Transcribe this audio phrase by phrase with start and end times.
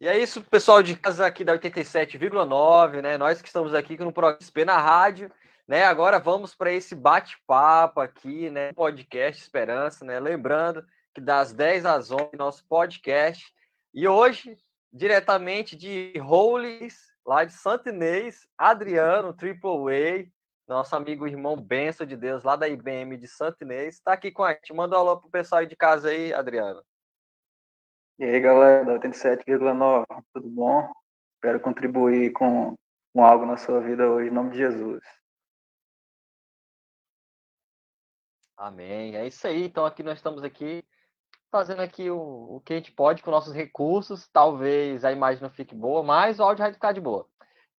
[0.00, 3.18] E é isso, pessoal de casa aqui da 87,9, né?
[3.18, 5.30] Nós que estamos aqui no ProXP na rádio,
[5.68, 5.84] né?
[5.84, 8.72] Agora vamos para esse bate-papo aqui, né?
[8.72, 10.18] Podcast Esperança, né?
[10.18, 10.82] Lembrando
[11.12, 13.52] que das 10 às 11 nosso podcast.
[13.92, 14.56] E hoje,
[14.90, 16.96] diretamente de Roles,
[17.26, 20.26] lá de Santo Inês, Adriano, Triple A,
[20.66, 24.44] nosso amigo irmão Benção de Deus, lá da IBM de Santo Inês, está aqui com
[24.44, 24.72] a gente.
[24.72, 26.82] Manda um alô pro pessoal aí de casa aí, Adriano.
[28.20, 30.92] E aí, galera da 87,9, tudo bom?
[31.36, 32.74] Espero contribuir com,
[33.14, 35.00] com algo na sua vida hoje, em nome de Jesus.
[38.58, 39.16] Amém.
[39.16, 39.64] É isso aí.
[39.64, 40.84] Então, aqui nós estamos aqui
[41.50, 44.28] fazendo aqui o, o que a gente pode com nossos recursos.
[44.28, 47.26] Talvez a imagem não fique boa, mas o áudio vai ficar de boa.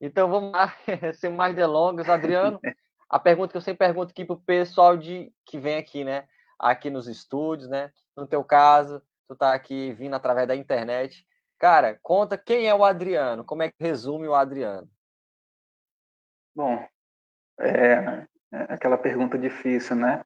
[0.01, 0.75] Então, vamos lá,
[1.13, 2.09] sem mais delongas.
[2.09, 2.59] Adriano,
[3.07, 6.27] a pergunta que eu sempre pergunto aqui para o pessoal de, que vem aqui, né?
[6.57, 7.93] Aqui nos estúdios, né?
[8.17, 11.25] No teu caso, tu tá aqui vindo através da internet.
[11.57, 14.89] Cara, conta quem é o Adriano, como é que resume o Adriano?
[16.55, 16.85] Bom,
[17.59, 20.23] é, é aquela pergunta difícil, né?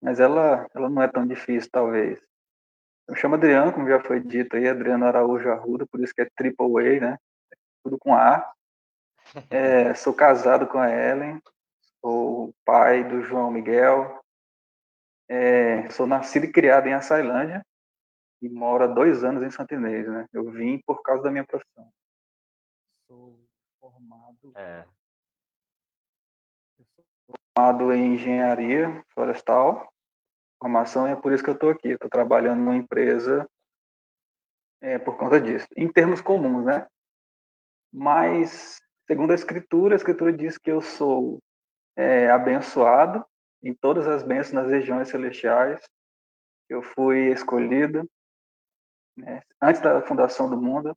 [0.00, 2.20] Mas ela, ela não é tão difícil, talvez.
[3.08, 6.28] Eu chamo Adriano, como já foi dito aí, Adriano Araújo Arruda, por isso que é
[6.36, 7.18] Triple A, né?
[7.82, 8.52] Tudo com A.
[9.50, 11.40] É, sou casado com a Ellen,
[12.00, 14.22] sou pai do João Miguel,
[15.28, 17.64] é, sou nascido e criado em Açailândia,
[18.42, 20.26] e moro há dois anos em Santa Inês, né?
[20.32, 21.88] Eu vim por causa da minha profissão.
[23.06, 23.38] Sou
[23.80, 24.52] formado.
[24.56, 24.84] É.
[26.76, 29.88] sou formado em engenharia florestal.
[30.60, 31.90] Formação é por isso que eu estou aqui.
[31.90, 33.48] Estou trabalhando numa empresa
[34.80, 35.68] é, por conta disso.
[35.76, 36.86] Em termos comuns, né?
[37.92, 41.40] Mas, segundo a Escritura, a Escritura diz que eu sou
[41.94, 43.24] é, abençoado
[43.62, 45.80] em todas as bênçãos nas regiões celestiais.
[46.68, 48.08] Eu fui escolhido
[49.16, 50.96] né, antes da fundação do mundo,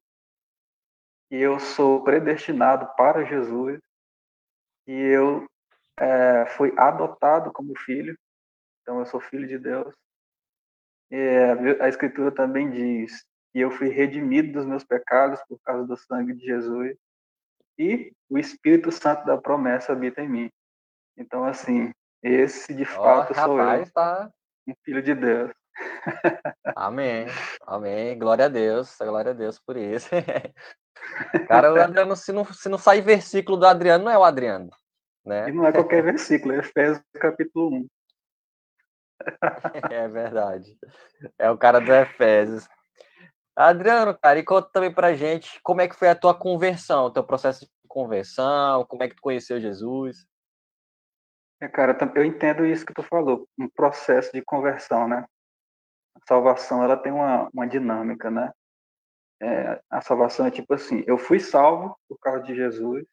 [1.32, 3.80] e eu sou predestinado para Jesus,
[4.88, 5.48] e eu
[6.00, 8.18] é, fui adotado como filho,
[8.82, 9.96] então eu sou filho de Deus.
[11.12, 15.98] E a Escritura também diz que eu fui redimido dos meus pecados por causa do
[15.98, 16.96] sangue de Jesus,
[17.78, 20.52] e o Espírito Santo da promessa habita em mim.
[21.18, 21.92] Então, assim,
[22.22, 24.32] esse de fato oh, sou rapaz, eu, tá...
[24.68, 25.52] um filho de Deus.
[26.76, 27.28] Amém.
[27.66, 28.18] Amém.
[28.18, 28.96] Glória a Deus.
[29.00, 30.10] Glória a Deus por isso.
[31.48, 34.70] Cara, o Adriano, se não, se não sair versículo do Adriano, não é o Adriano.
[35.26, 35.50] Né?
[35.50, 37.88] E não é qualquer versículo, é Efésios capítulo 1.
[39.90, 40.78] É verdade.
[41.40, 42.68] É o cara do Efésios.
[43.56, 47.12] Adriano, cara, e conta também pra gente como é que foi a tua conversão, o
[47.12, 50.28] teu processo de conversão, como é que tu conheceu Jesus?
[51.62, 55.26] É, cara, eu entendo isso que tu falou, um processo de conversão, né?
[56.28, 58.52] Salvação ela tem uma, uma dinâmica, né?
[59.42, 63.06] É, a salvação é tipo assim: eu fui salvo por causa de Jesus,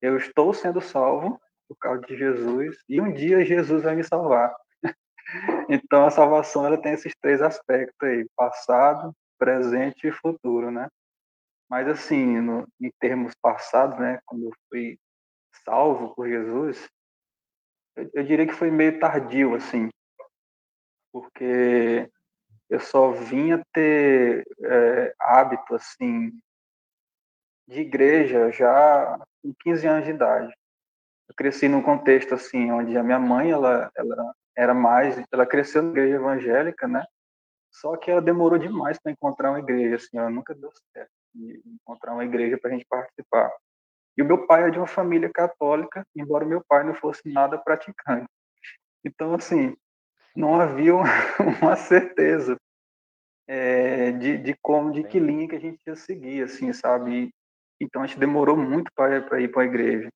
[0.00, 4.54] eu estou sendo salvo por causa de Jesus e um dia Jesus vai me salvar.
[5.68, 10.88] então a salvação ela tem esses três aspectos aí: passado, presente e futuro, né?
[11.68, 14.98] Mas assim, no, em termos passados, né, quando eu fui
[15.64, 16.86] salvo por Jesus,
[17.96, 19.88] eu, eu diria que foi meio tardio, assim,
[21.12, 22.10] porque
[22.72, 26.32] eu só vinha ter é, hábito assim
[27.68, 30.54] de igreja já com 15 anos de idade.
[31.28, 35.82] Eu cresci num contexto assim onde a minha mãe ela, ela era mais, ela cresceu
[35.82, 37.04] na igreja evangélica, né?
[37.70, 41.62] Só que ela demorou demais para encontrar uma igreja, assim, ela nunca deu certo de
[41.66, 43.52] encontrar uma igreja para a gente participar.
[44.16, 47.58] E o meu pai é de uma família católica, embora meu pai não fosse nada
[47.58, 48.28] praticante.
[49.04, 49.76] Então, assim,
[50.34, 52.56] não havia uma certeza
[53.46, 57.30] é, de, de como, de que linha que a gente ia seguir, assim, sabe?
[57.80, 60.08] Então a gente demorou muito para ir para a igreja.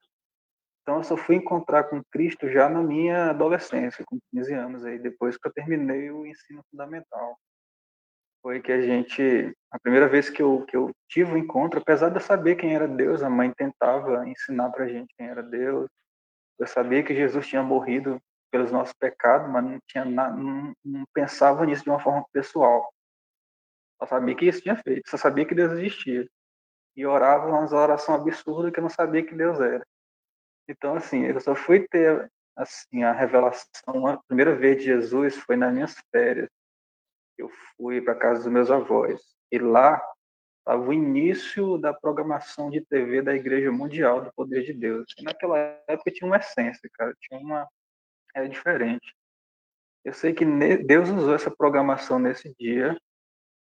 [0.82, 4.98] Então eu só fui encontrar com Cristo já na minha adolescência, com 15 anos aí,
[4.98, 7.36] depois que eu terminei o ensino fundamental.
[8.40, 11.80] Foi que a gente, a primeira vez que eu, que eu tive o um encontro,
[11.80, 15.26] apesar de eu saber quem era Deus, a mãe tentava ensinar para a gente quem
[15.26, 15.90] era Deus.
[16.56, 18.22] Eu sabia que Jesus tinha morrido
[18.56, 22.90] pelos nossos pecados, mas não, tinha, não, não pensava nisso de uma forma pessoal.
[23.98, 26.26] Só sabia que isso tinha feito, só sabia que Deus existia.
[26.96, 29.86] E orava umas orações absurdas que eu não sabia que Deus era.
[30.66, 35.56] Então, assim, eu só fui ter assim, a revelação, a primeira vez de Jesus foi
[35.56, 36.48] nas minhas férias.
[37.36, 39.20] Eu fui para casa dos meus avós.
[39.52, 40.02] E lá
[40.60, 45.04] estava o início da programação de TV da Igreja Mundial do Poder de Deus.
[45.18, 47.14] E naquela época tinha uma essência, cara.
[47.20, 47.68] Tinha uma
[48.36, 49.14] é diferente.
[50.04, 50.44] Eu sei que
[50.84, 52.96] Deus usou essa programação nesse dia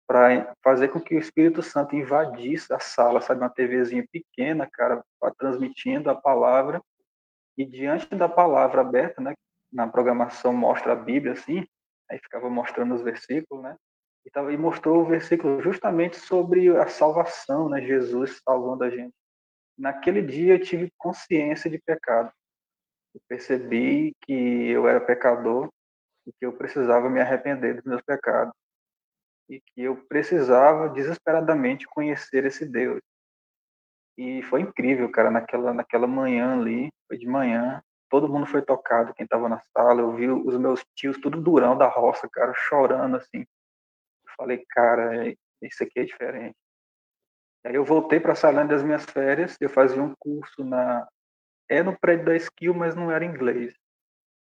[0.07, 5.03] para fazer com que o Espírito Santo invadisse a sala, sabe, uma TVzinha pequena, cara,
[5.39, 6.83] transmitindo a palavra,
[7.57, 9.35] e diante da palavra aberta, né,
[9.73, 11.67] na programação mostra a Bíblia assim,
[12.11, 13.77] aí ficava mostrando os versículos, né,
[14.27, 19.15] e, tava, e mostrou o versículo justamente sobre a salvação, né, Jesus salvando a gente.
[19.79, 22.33] Naquele dia eu tive consciência de pecado.
[23.15, 25.71] Eu percebi que eu era pecador
[26.27, 28.53] e que eu precisava me arrepender dos meus pecados
[29.49, 33.01] e que eu precisava desesperadamente conhecer esse Deus.
[34.17, 39.13] E foi incrível, cara, naquela naquela manhã ali, foi de manhã, todo mundo foi tocado,
[39.15, 43.17] quem estava na sala, eu vi os meus tios tudo durão da roça, cara, chorando
[43.17, 43.41] assim.
[43.41, 45.27] Eu falei, cara,
[45.61, 46.57] isso aqui é diferente.
[47.65, 51.07] Aí eu voltei para a sala das minhas férias, eu fazia um curso na
[51.69, 53.75] é no prédio da Skill, mas não era inglês.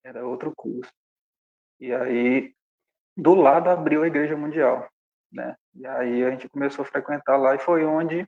[0.05, 0.93] Era outro curso.
[1.79, 2.55] E aí
[3.17, 4.89] do lado abriu a Igreja Mundial,
[5.33, 5.57] né?
[5.75, 8.27] E aí a gente começou a frequentar lá e foi onde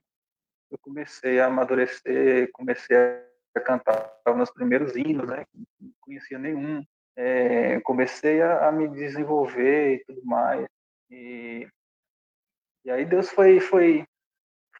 [0.69, 2.97] eu comecei a amadurecer, comecei
[3.55, 5.45] a cantar os meus primeiros hinos, né?
[5.79, 6.83] Não conhecia nenhum.
[7.15, 10.67] É, comecei a, a, me desenvolver e tudo mais.
[11.11, 11.67] E,
[12.85, 14.05] e aí Deus foi, foi,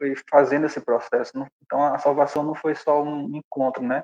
[0.03, 1.31] foi fazendo esse processo.
[1.61, 4.03] Então a salvação não foi só um encontro, né?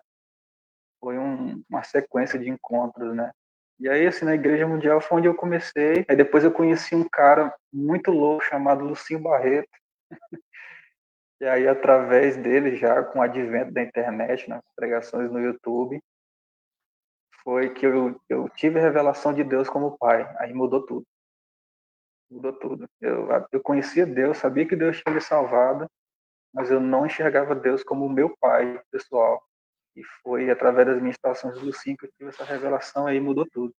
[1.02, 3.32] Foi um, uma sequência de encontros, né?
[3.80, 6.06] E aí, assim, na Igreja Mundial foi onde eu comecei.
[6.08, 9.70] Aí depois eu conheci um cara muito louco chamado Lucinho Barreto.
[11.42, 16.02] e aí, através dele, já com o advento da internet, nas pregações no YouTube,
[17.42, 20.30] foi que eu, eu tive a revelação de Deus como pai.
[20.40, 21.06] Aí mudou tudo.
[22.30, 22.90] Mudou tudo.
[23.02, 25.90] Eu, eu conhecia Deus, sabia que Deus tinha me salvado,
[26.54, 29.44] mas eu não enxergava Deus como meu pai pessoal.
[29.96, 33.46] E foi através das minhas estações do Lucinho que eu tive essa revelação aí, mudou
[33.52, 33.74] tudo.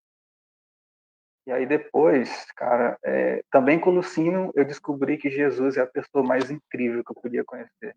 [1.46, 5.86] E aí depois, cara, é, também com o Lucinho eu descobri que Jesus é a
[5.86, 7.96] pessoa mais incrível que eu podia conhecer.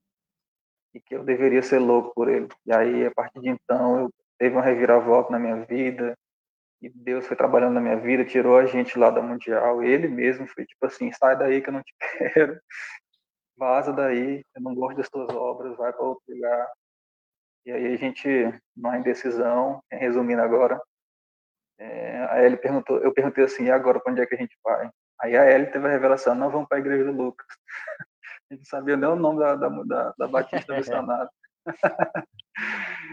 [0.94, 2.48] E que eu deveria ser louco por ele.
[2.66, 6.16] E aí, a partir de então, eu teve uma reviravolta na minha vida.
[6.84, 9.82] E Deus foi trabalhando na minha vida, tirou a gente lá da Mundial.
[9.82, 11.96] Ele mesmo foi tipo assim: sai daí que eu não te
[12.34, 12.60] quero.
[13.56, 16.68] Vaza daí, eu não gosto das tuas obras, vai para outro lugar.
[17.66, 18.28] E aí a gente,
[18.76, 20.82] numa indecisão, resumindo agora,
[21.80, 24.58] é, a Ellie perguntou, eu perguntei assim, e agora para onde é que a gente
[24.62, 24.90] vai?
[25.22, 27.48] Aí a Ellie teve a revelação, não vamos para a igreja do Lucas.
[28.52, 31.30] a gente sabia nem o nome da, da, da, da Batista Missionária.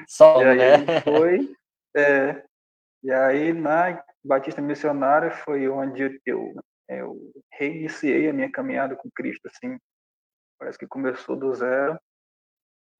[0.08, 0.74] Só, e aí né?
[0.74, 1.54] a gente foi,
[1.96, 2.44] é,
[3.02, 6.54] e aí na Batista Missionária foi onde eu,
[6.88, 9.78] eu reiniciei a minha caminhada com Cristo, assim,
[10.58, 11.98] parece que começou do zero.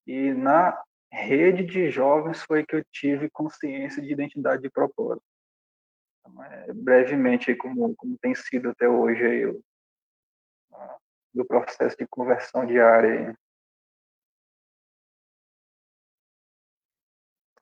[0.07, 0.83] E na
[1.13, 5.25] rede de jovens foi que eu tive consciência de identidade de propósito.
[6.21, 9.63] Então, é, brevemente, como, como tem sido até hoje aí, o
[11.33, 13.37] do processo de conversão diária.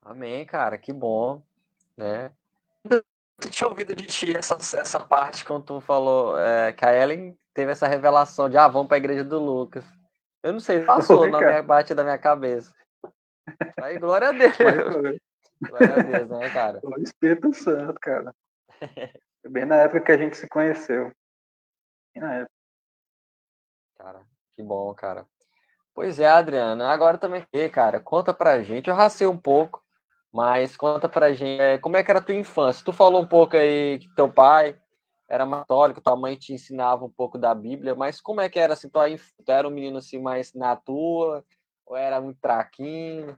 [0.00, 1.42] Amém, cara, que bom,
[1.98, 2.30] né?
[2.88, 7.38] Eu tinha ouvido de ti essa, essa parte quando tu falou é, que a Ellen
[7.52, 9.84] teve essa revelação de ah, vamos para a igreja do Lucas.
[10.42, 12.72] Eu não sei, passou Oi, na minha parte da minha cabeça.
[13.82, 14.56] Aí, glória a Deus.
[14.56, 16.80] glória a Deus, né, cara?
[16.82, 18.34] O Espírito Santo, cara.
[19.48, 21.12] Bem na época que a gente se conheceu.
[22.14, 22.52] Bem na época.
[23.98, 24.22] Cara,
[24.54, 25.26] que bom, cara.
[25.94, 26.90] Pois é, Adriana.
[26.90, 28.88] Agora também, cara, conta pra gente.
[28.88, 29.82] Eu racei um pouco,
[30.32, 32.84] mas conta pra gente é, como é que era a tua infância.
[32.84, 34.78] Tu falou um pouco aí que teu pai
[35.28, 38.72] era católico, tua mãe te ensinava um pouco da Bíblia, mas como é que era
[38.72, 38.98] assim, tu,
[39.46, 41.44] era um menino assim mais na tua,
[41.84, 43.36] ou era muito traquinho?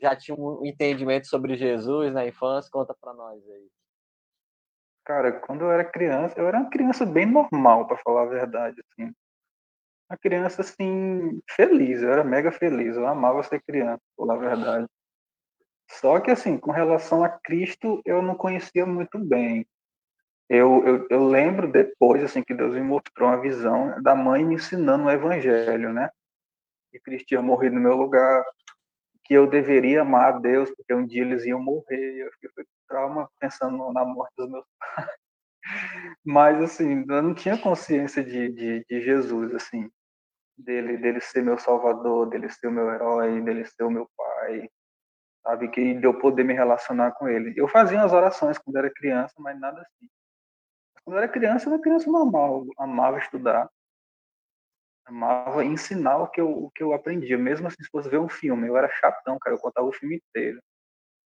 [0.00, 2.70] Já tinha um entendimento sobre Jesus na infância?
[2.70, 3.68] Conta para nós aí.
[5.04, 8.80] Cara, quando eu era criança, eu era uma criança bem normal, para falar a verdade,
[8.80, 9.10] assim.
[10.10, 14.54] Uma criança, assim, feliz, eu era mega feliz, eu amava ser criança, para falar a
[14.54, 14.86] verdade.
[15.90, 19.66] Só que, assim, com relação a Cristo, eu não conhecia muito bem.
[20.48, 24.54] Eu, eu, eu lembro depois, assim, que Deus me mostrou uma visão da mãe me
[24.54, 26.10] ensinando o evangelho, né?
[26.90, 28.44] que Cristo tinha morrido no meu lugar,
[29.24, 32.24] que eu deveria amar a Deus, porque um dia eles iam morrer.
[32.24, 34.64] Eu fiquei trauma pensando na morte dos meus
[34.96, 35.08] pais.
[36.24, 39.90] Mas, assim, eu não tinha consciência de, de, de Jesus, assim,
[40.56, 44.68] dele, dele ser meu salvador, dele ser o meu herói, dele ser o meu pai,
[45.48, 45.68] sabe?
[45.68, 47.54] Que de eu poder me relacionar com ele.
[47.56, 50.08] Eu fazia umas orações quando era criança, mas nada assim.
[51.04, 53.68] Quando eu era criança, eu era criança normal, amava estudar
[55.08, 57.38] amava ensinar o que eu, o que eu aprendia.
[57.38, 60.16] Mesmo assim, se fosse ver um filme, eu era chatão, cara, eu contava o filme
[60.16, 60.60] inteiro.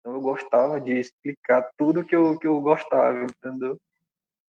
[0.00, 3.78] Então eu gostava de explicar tudo que eu, que eu gostava, entendeu?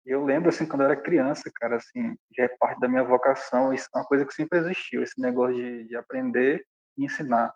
[0.05, 3.73] Eu lembro, assim, quando eu era criança, cara, assim, já é parte da minha vocação,
[3.73, 6.65] isso é uma coisa que sempre existiu, esse negócio de, de aprender
[6.97, 7.53] e ensinar.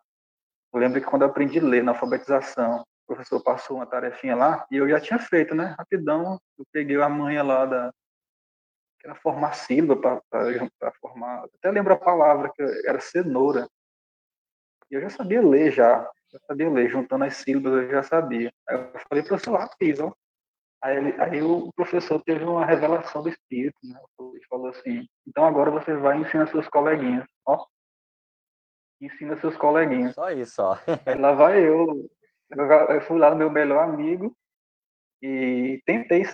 [0.72, 4.36] Eu lembro que quando eu aprendi a ler na alfabetização, o professor passou uma tarefinha
[4.36, 7.92] lá, e eu já tinha feito, né, rapidão, eu peguei a manha lá da,
[9.00, 13.66] que era formar sílaba para formar, até lembro a palavra, que era cenoura.
[14.90, 18.52] E eu já sabia ler já, já sabia ler, juntando as sílabas eu já sabia.
[18.68, 20.12] Aí eu falei, professor, lá fiz, ó.
[20.82, 24.00] Aí, ele, aí o professor teve uma revelação do Espírito, né?
[24.18, 27.66] Ele falou assim, então agora você vai ensinar seus coleguinhas, ó.
[29.00, 30.14] Ensina seus coleguinhas.
[30.14, 30.76] Só isso, ó.
[31.06, 32.10] aí lá vai eu.
[32.50, 34.36] Eu fui lá no meu melhor amigo
[35.22, 36.24] e tentei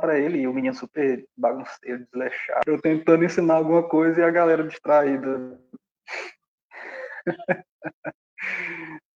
[0.00, 2.62] para ele e o menino super bagunceiro, desleixado.
[2.66, 5.58] Eu tentando ensinar alguma coisa e a galera distraída.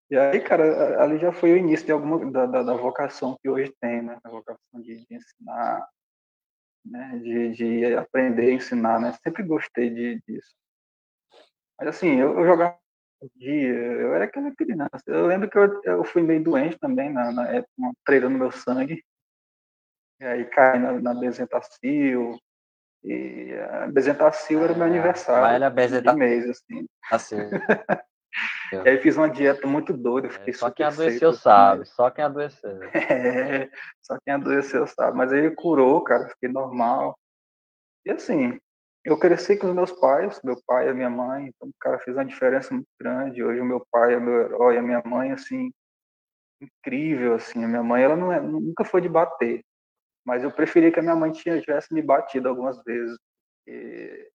[0.09, 3.49] e aí, cara, ali já foi o início de alguma da, da, da vocação que
[3.49, 4.19] hoje tem, né?
[4.23, 5.87] A vocação de, de ensinar,
[6.85, 7.19] né?
[7.19, 9.13] De, de, aprender a ensinar, né?
[9.23, 10.55] Sempre gostei de, disso.
[11.79, 12.77] Mas assim, eu, eu jogava
[13.35, 15.01] dia, eu era aquela criança.
[15.07, 18.37] Eu lembro que eu, eu fui meio doente também na, na época, uma treira no
[18.37, 19.03] meu sangue.
[20.19, 22.39] E aí cai na, na Bezentacil,
[23.03, 25.59] e a Bezentacil era meu ah, aniversário.
[25.59, 26.11] Vai Bezenta...
[26.11, 26.87] de mês, assim.
[27.11, 27.37] Assim.
[28.71, 30.29] e aí fiz uma dieta muito doida.
[30.29, 31.91] Fiquei é, só quem adoeceu seco, sabe, assim.
[31.93, 32.83] só quem adoeceu.
[32.93, 33.69] É,
[34.01, 35.17] só quem adoeceu sabe.
[35.17, 37.17] Mas aí curou, cara, fiquei normal.
[38.05, 38.59] E assim,
[39.03, 41.99] eu cresci com os meus pais, meu pai e a minha mãe, então o cara
[41.99, 43.43] fez uma diferença muito grande.
[43.43, 45.71] Hoje o meu pai é meu herói, a minha mãe, assim,
[46.61, 47.63] incrível, assim.
[47.63, 49.63] A minha mãe, ela não é, nunca foi de bater.
[50.25, 53.17] Mas eu preferia que a minha mãe tivesse me batido algumas vezes.
[53.65, 54.29] E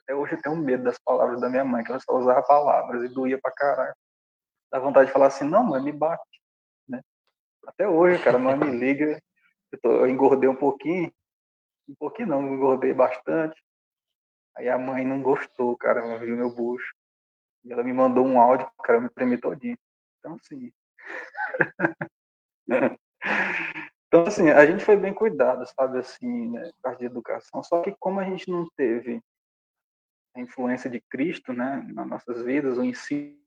[0.00, 3.02] até hoje eu tenho medo das palavras da minha mãe, que ela só usava palavras
[3.04, 3.94] e doía pra caralho.
[4.70, 6.22] Dá vontade de falar assim, não, mãe, me bate.
[6.88, 7.00] Né?
[7.66, 9.20] Até hoje, cara, mãe me liga,
[9.72, 11.12] eu, tô, eu engordei um pouquinho,
[11.88, 13.62] um pouquinho não, engordei bastante.
[14.56, 16.94] Aí a mãe não gostou, cara, ela viu meu bucho.
[17.64, 19.78] E ela me mandou um áudio, cara, eu me tremi todinho.
[20.18, 20.72] Então, assim.
[24.14, 27.92] Então, assim, a gente foi bem cuidado, sabe, assim, né, parte de educação, só que
[27.98, 29.20] como a gente não teve
[30.34, 33.38] a influência de Cristo, né, nas nossas vidas, o ensino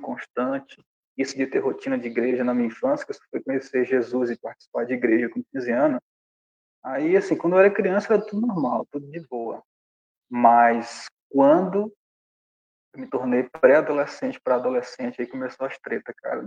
[0.00, 0.82] constante,
[1.16, 4.40] isso de ter rotina de igreja na minha infância, que eu fui conhecer Jesus e
[4.40, 6.00] participar de igreja com 15 anos,
[6.82, 9.62] aí, assim, quando eu era criança era tudo normal, tudo de boa.
[10.28, 11.92] Mas quando
[12.94, 16.44] eu me tornei pré-adolescente para adolescente, aí começou as tretas, cara.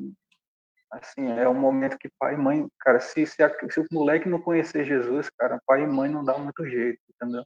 [0.92, 3.38] Assim, é um momento que pai e mãe, cara, se, se,
[3.70, 7.44] se o moleque não conhecer Jesus, cara, pai e mãe não dá muito jeito, entendeu?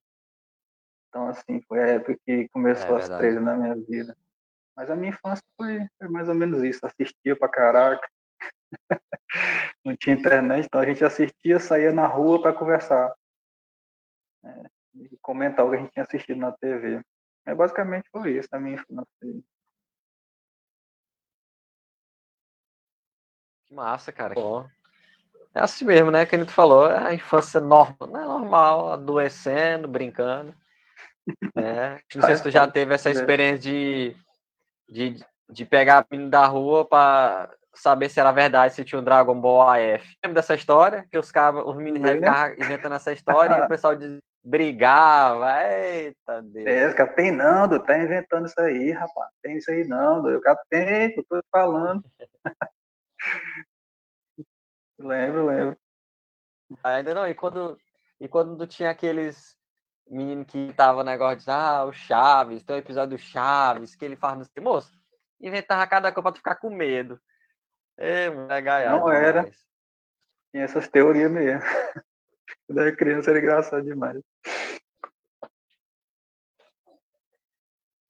[1.11, 4.17] Então, assim, foi a época que começou é, as três na minha vida.
[4.73, 6.85] Mas a minha infância foi, foi mais ou menos isso.
[6.85, 8.09] Assistia pra caraca.
[9.83, 13.13] não tinha internet, então a gente assistia, saía na rua para conversar.
[14.45, 14.63] É,
[14.95, 17.01] e comentar o que a gente tinha assistido na TV.
[17.45, 19.43] É, basicamente foi isso a minha infância.
[23.69, 24.33] Massa, cara.
[24.33, 24.65] Bom.
[25.53, 26.25] É assim mesmo, né?
[26.25, 30.55] Que a gente falou, é a infância normal, não é normal, adoecendo, brincando.
[31.55, 31.99] Né?
[32.15, 34.15] Não sei se tu já teve essa experiência de,
[34.89, 39.03] de, de pegar a menina da rua para saber se era verdade, se tinha um
[39.03, 40.17] Dragon Ball AF.
[40.23, 41.05] Lembra dessa história?
[41.09, 45.63] Que os, cabos, os meninos ficavam inventando essa história e o pessoal de, brigava.
[45.63, 46.65] Eita Deus.
[46.65, 49.29] É, o capitão Nando, tá inventando isso aí, rapaz.
[49.41, 50.27] Tem isso aí, não.
[50.27, 52.03] Eu capitão, eu tô falando.
[54.99, 55.77] lembro, lembro.
[56.83, 57.77] Ainda não, e quando,
[58.19, 59.57] e quando tinha aqueles
[60.11, 64.17] menino que tava negócio de ah, o Chaves, tem o episódio do Chaves, que ele
[64.17, 64.91] faz no moço,
[65.39, 67.19] inventava cada coisa pra tu ficar com medo.
[67.97, 69.49] É, é gaiado, Não era.
[70.51, 71.61] Tinha essas teorias mesmo.
[72.67, 74.21] Quando era criança era engraçado demais.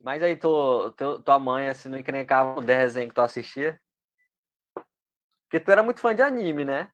[0.04, 3.80] Mas aí, tu, tu, tua mãe, assim, não encrencava o desenho que tu assistia?
[5.44, 6.92] Porque tu era muito fã de anime, né?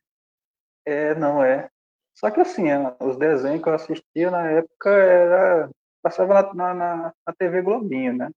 [0.86, 1.70] É, não é.
[2.18, 2.64] Só que assim,
[3.00, 5.70] os desenhos que eu assistia na época era.
[6.02, 8.32] Passava na, na, na TV Globinho, né?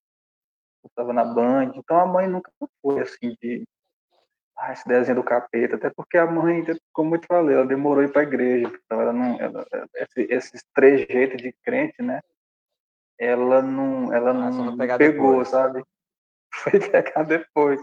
[0.82, 1.72] Passava na Band.
[1.74, 2.50] Então a mãe nunca
[2.82, 3.64] foi assim de.
[4.54, 5.76] Ah, esse desenho do capeta.
[5.76, 8.70] Até porque a mãe, como eu te falei, ela demorou a ir pra igreja.
[8.84, 9.40] Então ela não.
[9.40, 12.20] Ela, esse, esses três jeitos de crente, né?
[13.18, 14.12] Ela não.
[14.12, 15.48] Ela ah, não pegou, depois.
[15.48, 15.82] sabe?
[16.52, 17.80] foi pegar depois.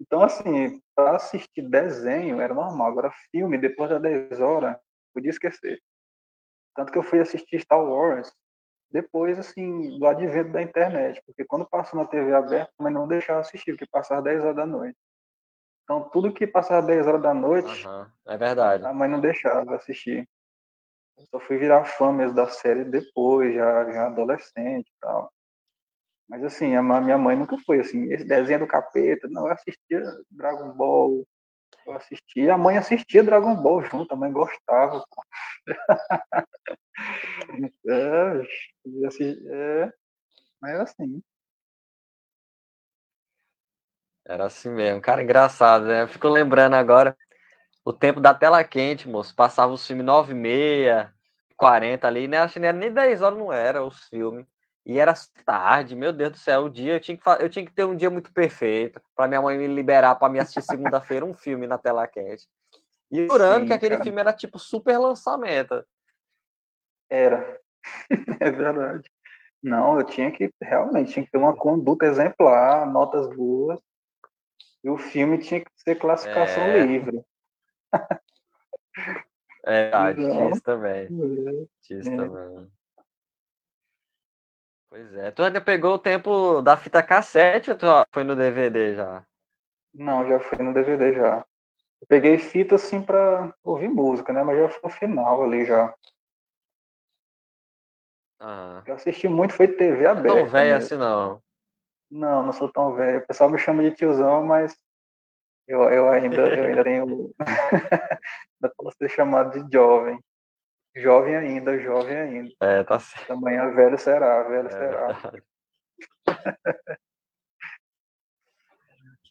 [0.00, 2.88] Então, assim, para assistir desenho era normal.
[2.88, 4.76] Agora, filme, depois das 10 horas,
[5.14, 5.80] podia esquecer.
[6.74, 8.32] Tanto que eu fui assistir Star Wars.
[8.90, 13.40] depois, assim, do advento da internet, porque quando passou na TV aberta, mas não deixava
[13.40, 14.96] assistir, porque passava 10 horas da noite.
[15.82, 18.06] Então, tudo que passava 10 horas da noite, uhum.
[18.26, 18.84] é verdade.
[18.86, 20.28] a mãe não deixava assistir.
[21.16, 25.32] Eu só fui virar fã mesmo da série depois, já, já adolescente e tal.
[26.28, 30.02] Mas assim, a minha mãe nunca foi assim, esse desenho do capeta, não, eu assistia
[30.30, 31.24] Dragon Ball,
[31.86, 35.04] eu assistia, a mãe assistia Dragon Ball junto, a mãe gostava.
[37.88, 39.92] é, assim, é,
[40.60, 41.22] mas assim.
[44.26, 46.02] Era assim mesmo, cara, engraçado, né?
[46.02, 47.16] Eu fico lembrando agora
[47.84, 49.34] o tempo da tela quente, moço.
[49.34, 51.14] Passava os filmes 9 e meia,
[51.56, 52.38] 40 ali, né?
[52.38, 54.46] Acho que era nem 10 horas, não era os filmes.
[54.86, 55.14] E era
[55.46, 57.96] tarde, meu Deus do céu, o dia eu tinha que, eu tinha que ter um
[57.96, 61.78] dia muito perfeito para minha mãe me liberar para me assistir segunda-feira um filme na
[61.78, 62.46] tela quente.
[63.10, 64.04] E jurando que aquele cara.
[64.04, 65.82] filme era tipo super lançamento.
[67.08, 67.60] Era.
[68.40, 69.10] é verdade.
[69.62, 73.80] Não, eu tinha que realmente tinha que ter uma conduta exemplar, notas boas.
[74.82, 76.84] E o filme tinha que ser classificação é...
[76.84, 77.24] livre.
[79.64, 81.08] é, ah, isso também.
[81.88, 82.16] Isso é.
[82.16, 82.70] também.
[84.94, 85.32] Pois é.
[85.32, 89.26] Tu ainda pegou o tempo da fita cassete ou tu foi no DVD já?
[89.92, 91.44] Não, já fui no DVD já.
[92.00, 94.44] Eu peguei fita assim pra ouvir música, né?
[94.44, 95.92] Mas já foi no final ali já.
[98.38, 98.84] Ah.
[98.86, 100.28] Eu assisti muito, foi TV aberta.
[100.28, 101.42] Não tão velho assim não.
[102.08, 103.18] Não, não sou tão velho.
[103.18, 104.76] O pessoal me chama de tiozão, mas
[105.66, 107.34] eu, eu ainda eu ainda tenho.
[107.40, 110.20] ainda posso ser chamado de jovem.
[110.96, 112.50] Jovem ainda, jovem ainda.
[112.60, 113.32] É, tá certo.
[113.32, 115.32] Amanhã velho será, velho é, será.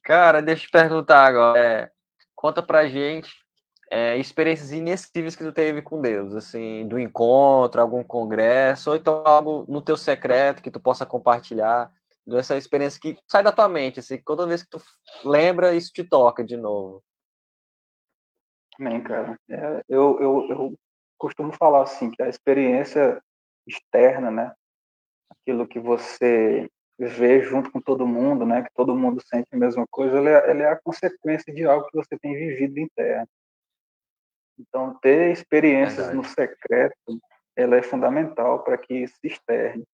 [0.03, 1.57] Cara, deixa eu te perguntar agora.
[1.57, 1.91] É,
[2.35, 3.31] conta pra gente
[3.89, 9.23] é, experiências inesquecíveis que tu teve com Deus, assim, do encontro, algum congresso, ou então
[9.25, 11.91] algo no teu secreto que tu possa compartilhar,
[12.25, 14.81] dessa experiência que sai da tua mente, assim, toda vez que tu
[15.23, 17.03] lembra, isso te toca de novo.
[18.79, 19.37] Amém, cara.
[19.49, 20.79] É, eu, eu, eu
[21.23, 23.23] costumo falar assim que a experiência
[23.65, 24.53] externa, né,
[25.29, 29.85] aquilo que você vê junto com todo mundo, né, que todo mundo sente a mesma
[29.89, 33.27] coisa, ela é, ela é a consequência de algo que você tem vivido interno.
[34.59, 36.17] Então, ter experiências Verdade.
[36.17, 37.21] no secreto,
[37.55, 39.85] ela é fundamental para que isso se externe,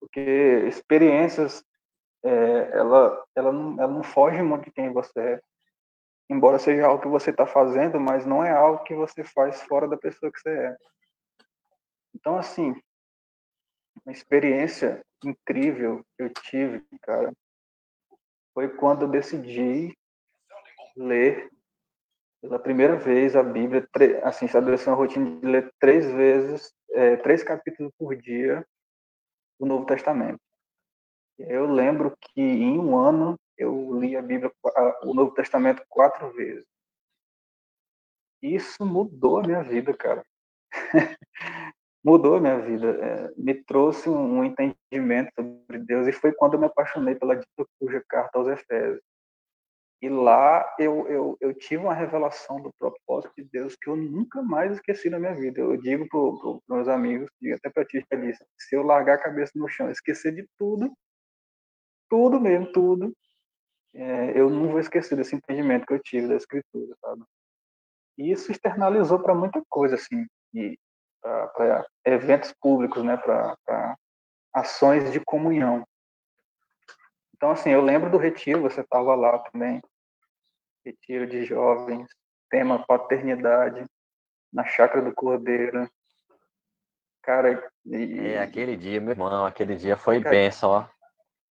[0.00, 0.20] porque
[0.68, 1.64] experiências,
[2.22, 5.40] é, ela, ela, não, ela não foge muito de quem você é
[6.32, 9.88] embora seja algo que você está fazendo, mas não é algo que você faz fora
[9.88, 10.76] da pessoa que você é.
[12.14, 12.74] Então, assim,
[14.04, 17.32] uma experiência incrível que eu tive, cara,
[18.54, 19.96] foi quando eu decidi
[20.96, 21.50] ler
[22.40, 23.88] pela primeira vez a Bíblia,
[24.24, 28.66] assim, estabelecer uma rotina de ler três vezes, é, três capítulos por dia
[29.58, 30.40] do Novo Testamento.
[31.38, 34.52] Eu lembro que em um ano eu li a Bíblia,
[35.04, 36.64] o Novo Testamento quatro vezes.
[38.42, 40.24] Isso mudou a minha vida, cara.
[42.04, 42.88] mudou a minha vida.
[42.88, 47.40] É, me trouxe um, entendimento sobre Deus e foi quando eu me apaixonei pela
[47.78, 49.00] cuja carta aos Efésios.
[50.02, 54.42] E lá eu, eu, eu tive uma revelação do propósito de Deus que eu nunca
[54.42, 55.60] mais esqueci na minha vida.
[55.60, 59.52] Eu digo para meus amigos, digo até para ti, Feliz, se eu largar a cabeça
[59.54, 60.92] no chão, esquecer de tudo,
[62.10, 63.14] tudo mesmo, tudo,
[63.94, 67.22] é, eu não vou esquecer desse entendimento que eu tive da escritura, sabe?
[68.18, 70.26] E isso externalizou para muita coisa, assim,
[71.20, 73.96] para eventos públicos, né, para
[74.54, 75.86] ações de comunhão.
[77.34, 79.82] Então, assim, eu lembro do retiro, você estava lá também,
[80.84, 82.06] retiro de jovens,
[82.50, 83.84] tema paternidade,
[84.52, 85.90] na chácara do Cordeiro.
[87.22, 88.18] Cara, e...
[88.28, 90.88] é aquele dia, meu irmão, aquele dia foi cara, benção, ó.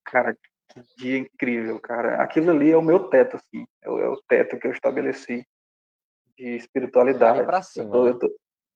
[0.06, 0.38] Cara,
[0.74, 2.22] que dia incrível, cara.
[2.22, 3.66] Aquilo ali é o meu teto, assim.
[3.82, 5.46] É o, é o teto que eu estabeleci
[6.38, 7.38] de espiritualidade.
[7.38, 7.86] Dali pra cima.
[7.86, 8.28] Eu tô, eu tô,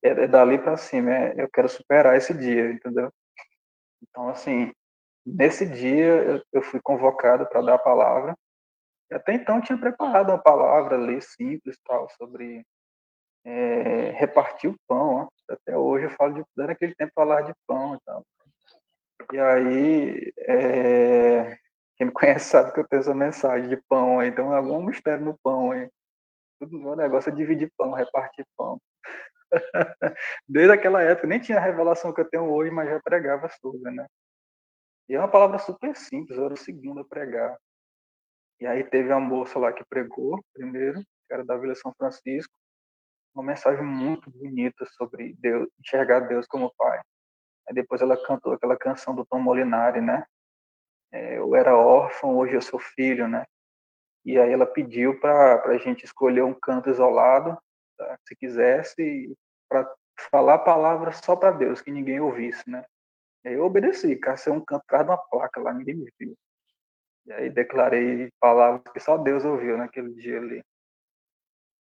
[0.02, 1.12] é, é, dali para cima.
[1.12, 3.10] É, eu quero superar esse dia, entendeu?
[4.02, 4.72] Então, assim,
[5.24, 8.36] nesse dia eu, eu fui convocado para dar a palavra.
[9.10, 12.64] E até então eu tinha preparado uma palavra ali, simples, tal, sobre
[13.44, 15.14] é, repartir o pão.
[15.14, 15.28] Ó.
[15.48, 18.24] Até hoje eu falo de, naquele tempo, falar de pão e tal.
[19.32, 21.58] E aí, é,
[21.96, 25.24] quem me conhece sabe que eu tenho essa mensagem de pão aí, então algum mistério
[25.24, 25.88] no pão aí.
[26.60, 28.80] Tudo meu negócio é dividir pão, repartir pão.
[30.48, 33.90] Desde aquela época, nem tinha a revelação que eu tenho hoje, mas já pregava sobre,
[33.90, 34.06] né?
[35.08, 37.56] E é uma palavra super simples, eu era o segundo a pregar.
[38.60, 42.52] E aí teve uma moça lá que pregou primeiro, que era da Vila São Francisco,
[43.34, 47.00] uma mensagem muito bonita sobre Deus, enxergar Deus como Pai.
[47.68, 50.24] Aí depois ela cantou aquela canção do Tom Molinari, né?
[51.16, 53.46] É, eu era órfão, hoje eu sou filho, né?
[54.22, 57.56] E aí ela pediu para a gente escolher um canto isolado,
[57.96, 58.18] tá?
[58.26, 59.34] se quisesse,
[59.66, 59.90] para
[60.30, 62.84] falar palavras só para Deus, que ninguém ouvisse, né?
[63.42, 66.36] Eu obedeci, cacei um canto atrás de uma placa lá, ninguém me viu.
[67.26, 70.62] E aí declarei palavras que só Deus ouviu naquele dia ali.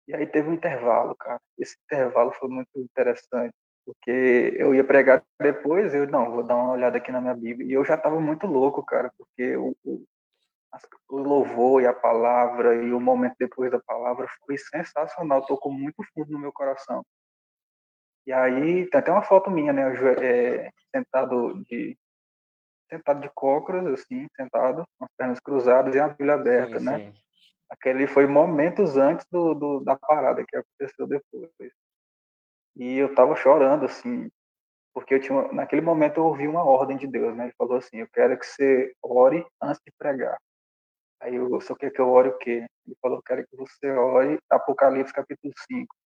[0.06, 1.40] E aí teve um intervalo, cara.
[1.58, 6.72] Esse intervalo foi muito interessante, porque eu ia pregar depois, eu não, vou dar uma
[6.72, 7.68] olhada aqui na minha Bíblia.
[7.68, 10.04] E eu já estava muito louco, cara, porque o, o,
[11.10, 16.02] o louvor e a palavra e o momento depois da palavra foi sensacional, tocou muito
[16.14, 17.04] fundo no meu coração.
[18.26, 19.82] E aí tem até uma foto minha, né,
[20.22, 21.96] é, sentado de
[22.88, 26.98] sentado de cócoras, assim, sentado, com as pernas cruzadas e a Bíblia aberta, sim, né?
[26.98, 27.14] Sim.
[27.68, 31.50] Aquele foi momentos antes do, do, da parada que aconteceu depois.
[32.76, 34.30] E eu tava chorando, assim,
[34.92, 37.44] porque eu tinha, naquele momento eu ouvi uma ordem de Deus, né?
[37.44, 40.38] Ele falou assim: Eu quero que você ore antes de pregar.
[41.20, 42.66] Aí eu, só quer que eu ore o quê?
[42.86, 45.96] Ele falou: Eu quero que você ore Apocalipse capítulo 5,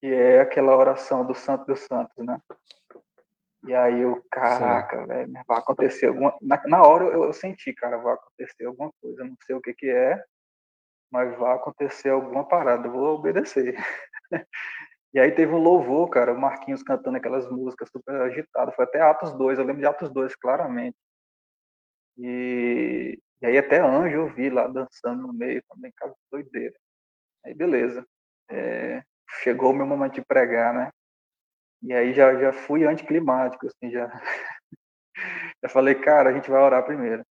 [0.00, 2.38] que é aquela oração do Santo dos Santos, né?
[3.66, 6.34] E aí eu, caraca, velho, vai acontecer alguma.
[6.40, 9.74] Na, na hora eu, eu, senti, cara, vai acontecer alguma coisa, não sei o que
[9.74, 10.22] que é,
[11.10, 13.76] mas vai acontecer alguma parada, eu vou obedecer.
[15.12, 19.00] e aí teve um louvor, cara, o Marquinhos cantando aquelas músicas super agitadas, foi até
[19.00, 20.96] Atos 2, eu lembro de Atos 2 claramente.
[22.16, 26.74] E, e aí até anjo eu vi lá dançando no meio, também, cara, doideira.
[27.44, 28.06] Aí beleza.
[28.50, 29.02] É,
[29.42, 30.90] chegou o meu momento de pregar, né?
[31.82, 34.08] E aí já, já fui anticlimático, assim, já.
[35.62, 37.24] já falei, cara, a gente vai orar primeiro.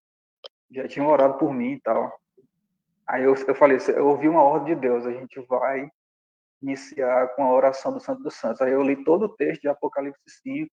[0.72, 2.20] Já tinham orado por mim e tal.
[3.08, 5.89] Aí eu, eu falei, eu ouvi uma ordem de Deus, a gente vai
[6.62, 8.62] iniciar com a oração do Santo dos Santos.
[8.62, 10.69] Aí eu li todo o texto de Apocalipse 5,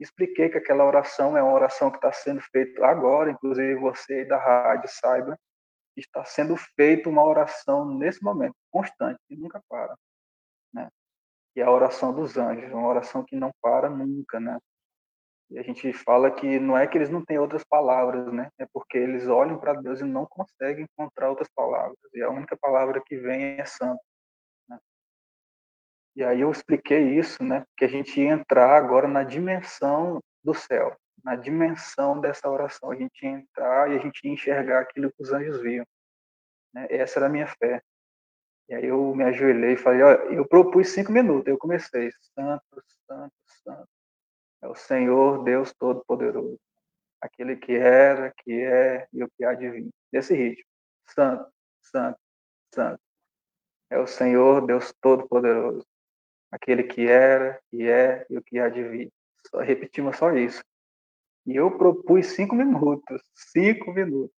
[0.00, 4.38] expliquei que aquela oração é uma oração que está sendo feita agora, inclusive você da
[4.38, 5.38] rádio saiba,
[5.96, 9.94] está sendo feita uma oração nesse momento, constante, que nunca para.
[10.72, 10.88] Né?
[11.54, 14.58] e a oração dos anjos, uma oração que não para nunca, né?
[15.50, 18.48] E a gente fala que não é que eles não têm outras palavras, né?
[18.58, 21.98] É porque eles olham para Deus e não conseguem encontrar outras palavras.
[22.14, 24.00] E a única palavra que vem é santo.
[26.14, 27.64] E aí eu expliquei isso, né?
[27.76, 32.90] Que a gente ia entrar agora na dimensão do céu, na dimensão dessa oração.
[32.90, 35.86] A gente ia entrar e a gente ia enxergar aquilo que os anjos viam.
[36.74, 36.86] Né?
[36.90, 37.82] Essa era a minha fé.
[38.68, 42.64] E aí eu me ajoelhei e falei, olha, eu propus cinco minutos, eu comecei, santo,
[43.06, 43.88] santo, santo,
[44.62, 46.58] é o Senhor Deus Todo-Poderoso,
[47.20, 50.64] aquele que era, que é e o que há de vir, desse ritmo,
[51.06, 52.18] santo, santo,
[52.72, 53.00] santo,
[53.90, 55.84] é o Senhor Deus Todo-Poderoso,
[56.52, 59.12] aquele que era, que é e o que há de vir.
[59.48, 60.62] Só repetimos só isso.
[61.46, 64.36] E eu propus cinco minutos, cinco minutos.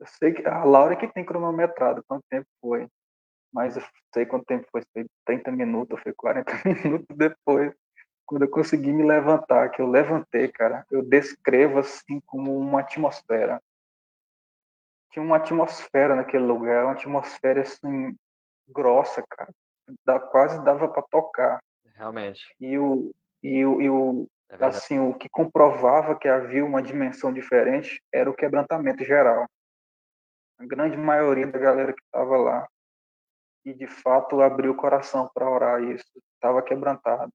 [0.00, 2.88] Eu sei que a Laura que tem cronometrado quanto tempo foi,
[3.52, 3.82] mas eu
[4.14, 7.72] sei quanto tempo foi, foi 30 minutos, foi 40 minutos depois,
[8.24, 13.60] quando eu consegui me levantar, que eu levantei, cara, eu descrevo assim como uma atmosfera.
[15.12, 18.16] Tinha uma atmosfera naquele lugar, uma atmosfera assim
[18.68, 19.52] grossa, cara,
[20.04, 21.60] da, quase dava para tocar.
[21.94, 22.42] Realmente.
[22.60, 23.10] E o
[23.42, 28.28] e o, e o é assim, o que comprovava que havia uma dimensão diferente era
[28.28, 29.46] o quebrantamento geral
[30.58, 32.68] a grande maioria da galera que estava lá
[33.64, 37.32] e de fato abriu o coração para orar isso estava quebrantado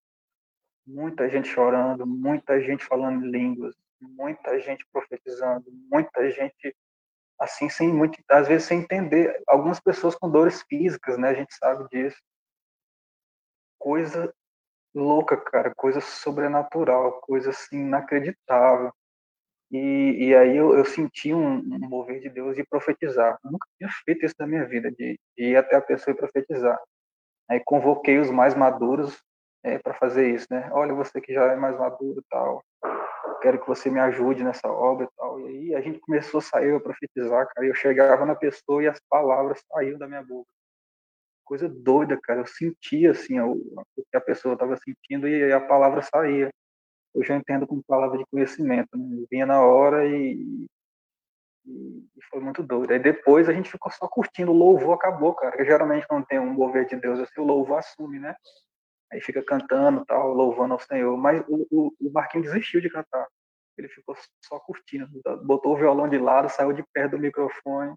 [0.85, 6.75] muita gente chorando muita gente falando línguas muita gente profetizando muita gente
[7.39, 11.55] assim sem muito às vezes sem entender algumas pessoas com dores físicas né a gente
[11.55, 12.21] sabe disso
[13.85, 14.33] coisa
[14.95, 18.91] louca cara coisa sobrenatural coisa assim inacreditável
[19.71, 23.37] e, e aí eu, eu senti um, um, mover de Deus de profetizar.
[23.43, 26.17] Eu nunca tinha feito isso na minha vida, de, de ir até a pessoa e
[26.17, 26.79] profetizar.
[27.49, 29.19] Aí convoquei os mais maduros
[29.63, 30.69] é, para fazer isso, né?
[30.71, 32.63] Olha, você que já é mais maduro tal,
[33.41, 35.39] quero que você me ajude nessa obra e tal.
[35.41, 37.67] E aí a gente começou a sair a profetizar, cara.
[37.67, 40.54] Eu chegava na pessoa e as palavras saíam da minha boca.
[41.45, 42.41] Coisa doida, cara.
[42.41, 43.53] Eu sentia assim o,
[43.95, 46.49] o que a pessoa estava sentindo e a palavra saía
[47.15, 48.97] hoje eu entendo como palavra de conhecimento.
[48.97, 49.25] Né?
[49.31, 50.67] Vinha na hora e,
[51.65, 52.91] e, foi muito doido.
[52.91, 55.63] Aí depois a gente ficou só curtindo, o louvor acabou, cara.
[55.63, 58.35] Geralmente quando tem um mover de Deus assim, o louvor assume, né?
[59.11, 61.15] Aí fica cantando tal, louvando ao Senhor.
[61.17, 63.25] Mas o, o, o Marquinhos desistiu de cantar.
[63.77, 65.07] Ele ficou só curtindo.
[65.45, 67.95] Botou o violão de lado, saiu de perto do microfone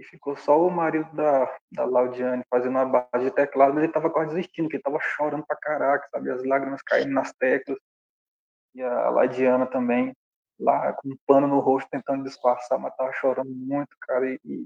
[0.00, 3.92] e ficou só o marido da, da Laudiane fazendo uma base de teclado, mas ele
[3.92, 6.30] tava quase desistindo, porque ele tava chorando pra caraca, sabe?
[6.30, 7.78] As lágrimas caindo nas teclas.
[8.74, 10.16] E a Laudiana também,
[10.58, 14.26] lá com um pano no rosto, tentando disfarçar, mas tava chorando muito, cara.
[14.42, 14.64] E,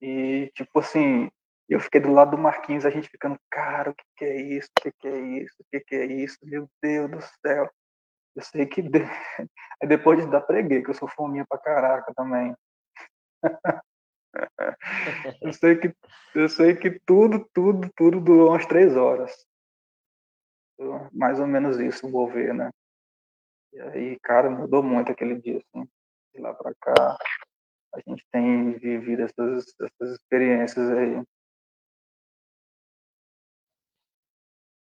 [0.00, 1.30] e tipo assim,
[1.68, 4.70] eu fiquei do lado do Marquinhos, a gente ficando, cara, o que, que é isso?
[4.78, 5.54] O que, que é isso?
[5.60, 6.38] O que, que é isso?
[6.44, 7.70] Meu Deus do céu.
[8.34, 8.80] Eu sei que.
[8.80, 9.00] De...
[9.82, 12.54] Aí depois da preguei, que eu sou fominha pra caraca também.
[15.42, 15.94] Eu sei que
[16.34, 19.32] eu sei que tudo, tudo, tudo durou umas três horas.
[21.12, 22.70] Mais ou menos isso, vou ver, né?
[23.72, 25.88] E aí, cara, mudou muito aquele dia, assim.
[26.34, 27.18] De lá pra cá,
[27.94, 31.22] a gente tem vivido essas, essas experiências aí.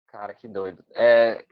[0.08, 0.84] Cara, que doido.
[0.94, 1.44] É,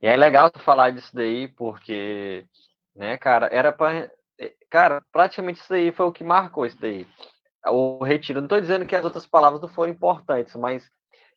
[0.00, 2.46] e é legal tu falar disso daí, porque,
[2.94, 4.10] né, cara, era para
[4.70, 7.06] Cara, praticamente isso daí foi o que marcou isso daí.
[7.66, 8.40] O retiro.
[8.40, 10.90] Não estou dizendo que as outras palavras não foram importantes, mas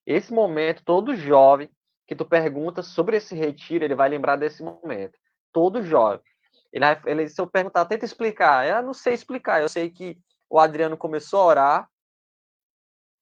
[0.05, 1.69] esse momento, todo jovem
[2.07, 5.17] que tu pergunta sobre esse retiro, ele vai lembrar desse momento.
[5.53, 6.21] Todo jovem.
[6.73, 8.67] Ele, ele se eu perguntar, tenta explicar.
[8.67, 9.61] Eu não sei explicar.
[9.61, 10.17] Eu sei que
[10.49, 11.89] o Adriano começou a orar,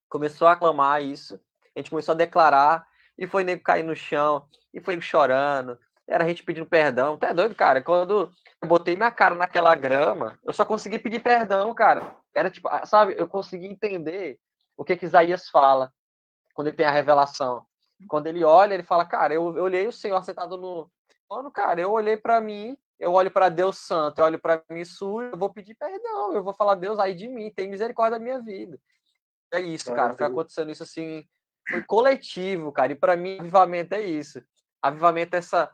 [0.09, 1.39] começou a aclamar isso,
[1.75, 5.77] a gente começou a declarar, e foi nego cair no chão, e foi chorando,
[6.09, 7.17] era a gente pedindo perdão.
[7.21, 7.81] É doido, cara?
[7.81, 12.15] Quando eu botei minha cara naquela grama, eu só consegui pedir perdão, cara.
[12.33, 14.39] Era tipo, ah, sabe, eu consegui entender
[14.75, 15.93] o que que Isaías fala
[16.53, 17.65] quando ele tem a revelação.
[18.07, 20.89] Quando ele olha, ele fala, cara, eu, eu olhei o Senhor sentado no.
[21.29, 24.83] Mano, cara, eu olhei para mim, eu olho para Deus Santo, eu olho para mim
[24.83, 28.23] sujo, eu vou pedir perdão, eu vou falar, Deus, aí de mim, tem misericórdia da
[28.23, 28.79] minha vida.
[29.53, 31.23] É isso, cara, foi acontecendo isso assim,
[31.69, 34.41] foi coletivo, cara, e para mim, avivamento é isso.
[34.81, 35.71] Avivamento é essa.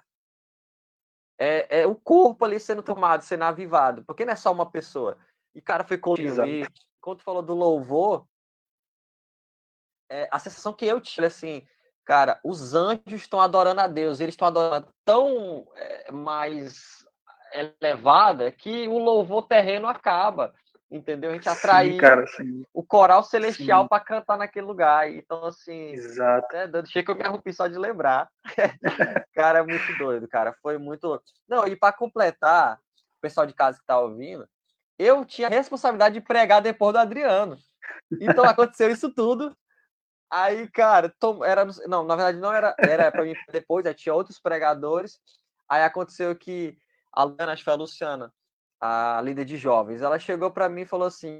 [1.37, 5.17] É, é o corpo ali sendo tomado, sendo avivado, porque não é só uma pessoa.
[5.53, 5.97] E, cara, foi.
[6.47, 6.67] E
[7.01, 8.25] quando falou do louvor,
[10.09, 11.67] é, a sensação que eu tive, assim,
[12.05, 17.05] cara, os anjos estão adorando a Deus, eles estão adorando tão é, mais
[17.53, 20.53] elevada que o louvor terreno acaba
[20.89, 21.31] entendeu?
[21.31, 21.99] A gente atrair
[22.73, 25.09] o coral celestial para cantar naquele lugar.
[25.09, 26.55] Então, assim, Exato.
[26.55, 28.29] É, deixei que eu me arrupi só de lembrar.
[29.33, 30.55] cara, é muito doido, cara.
[30.61, 31.21] Foi muito.
[31.47, 32.77] Não, e para completar,
[33.17, 34.47] o pessoal de casa que tá ouvindo,
[34.97, 37.57] eu tinha a responsabilidade de pregar depois do Adriano.
[38.19, 39.55] Então aconteceu isso tudo.
[40.29, 41.43] Aí, cara, tom...
[41.43, 45.19] era não, na verdade não era, era para mim depois, tinha outros pregadores.
[45.69, 46.77] Aí aconteceu que
[47.11, 48.33] a Luana, acho que foi a Luciana,
[48.79, 51.39] a líder de jovens, ela chegou para mim e falou assim: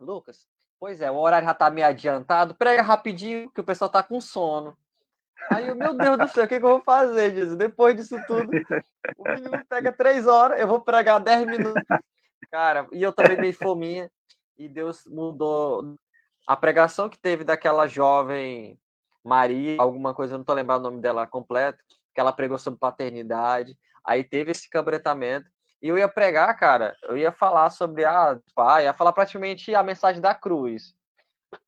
[0.00, 0.46] Lucas,
[0.78, 4.20] pois é, o horário já tá meio adiantado, prega rapidinho que o pessoal tá com
[4.20, 4.76] sono.
[5.50, 7.56] Aí eu, meu Deus do céu, o que, que eu vou fazer, Jesus?
[7.56, 8.50] Depois disso tudo,
[9.16, 11.82] o menino pega três horas, eu vou pregar dez minutos.
[12.50, 14.10] Cara, e eu também dei fominha,
[14.56, 15.96] e Deus mudou
[16.46, 18.78] a pregação que teve daquela jovem
[19.26, 21.82] Maria, alguma coisa, eu não tô lembrando o nome dela completo,
[22.14, 23.76] que ela pregou sobre paternidade.
[24.04, 25.50] Aí teve esse cabretamento.
[25.82, 29.82] E eu ia pregar, cara, eu ia falar sobre a pai, ia falar praticamente a
[29.82, 30.94] mensagem da cruz.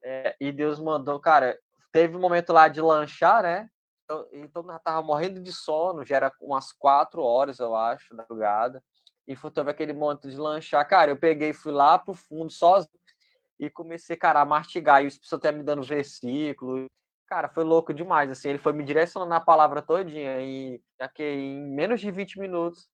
[0.03, 1.59] É, e Deus mandou, cara,
[1.93, 3.71] teve um momento lá de lanchar, né?
[4.05, 8.23] Então, então eu tava morrendo de sono, já era umas quatro horas, eu acho, da
[8.23, 8.83] madrugada.
[9.27, 10.89] E foi teve aquele momento de lanchar.
[10.89, 12.89] Cara, eu peguei, fui lá pro fundo sozinho
[13.61, 15.03] e comecei, cara, a mastigar.
[15.03, 16.87] E o Espírito até me dando versículo.
[17.27, 18.49] Cara, foi louco demais, assim.
[18.49, 20.41] Ele foi me direcionando na palavra todinha.
[20.41, 22.89] E aqui em menos de 20 minutos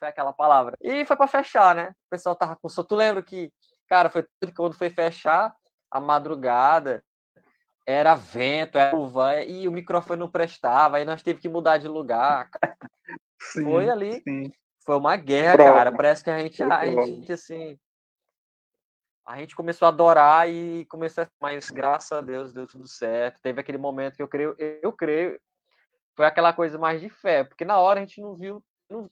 [0.00, 0.76] foi aquela palavra.
[0.80, 1.90] E foi para fechar, né?
[1.90, 2.88] O pessoal tava com sono.
[2.88, 3.52] Tu lembra que,
[3.86, 5.54] cara, foi tudo quando foi fechar,
[5.90, 7.04] a madrugada,
[7.86, 11.86] era vento, era uva, e o microfone não prestava, aí nós tivemos que mudar de
[11.86, 12.48] lugar.
[13.40, 14.22] Sim, foi ali.
[14.26, 14.50] Sim.
[14.84, 15.74] Foi uma guerra, Prova.
[15.74, 15.92] cara.
[15.92, 17.78] Parece que a gente, a gente, assim.
[19.26, 21.28] A gente começou a adorar e começou a.
[21.40, 23.40] Mas graças a Deus deu tudo certo.
[23.42, 25.38] Teve aquele momento que eu creio, eu creio,
[26.16, 29.08] foi aquela coisa mais de fé, porque na hora a gente não viu, não,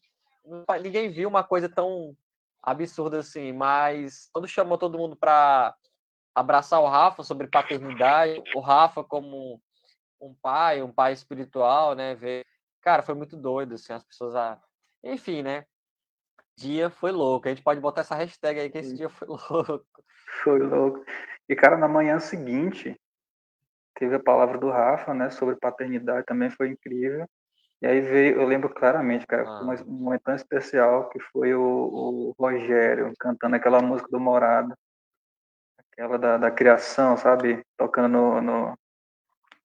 [0.82, 2.16] ninguém viu uma coisa tão
[2.62, 5.74] absurda assim, mas quando chamou todo mundo para
[6.34, 9.60] abraçar o Rafa sobre paternidade, o Rafa como
[10.20, 12.44] um pai, um pai espiritual, né, ver,
[12.80, 14.60] cara, foi muito doido assim, as pessoas, a...
[15.02, 15.64] enfim, né?
[16.56, 17.46] Dia foi louco.
[17.46, 20.04] A gente pode botar essa hashtag aí que esse dia foi louco.
[20.42, 21.04] Foi louco.
[21.48, 23.00] E cara, na manhã seguinte
[23.94, 27.28] teve a palavra do Rafa, né, sobre paternidade, também foi incrível.
[27.80, 29.62] E aí veio, eu lembro claramente, cara, ah.
[29.62, 34.74] um momento tão especial que foi o, o, Rogério cantando aquela música do Morado,
[35.78, 37.64] aquela da, da criação, sabe?
[37.76, 38.78] Tocando no, no,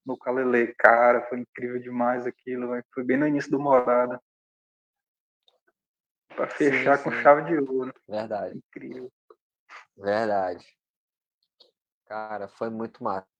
[0.06, 0.74] no calelê.
[0.76, 2.86] Cara, foi incrível demais aquilo, véio.
[2.94, 4.22] foi bem no início do Morada.
[6.36, 7.10] Pra fechar sim, sim.
[7.10, 7.94] com chave de ouro.
[8.08, 8.58] Verdade.
[8.58, 9.12] Incrível.
[9.98, 10.66] Verdade.
[12.06, 13.33] Cara, foi muito massa.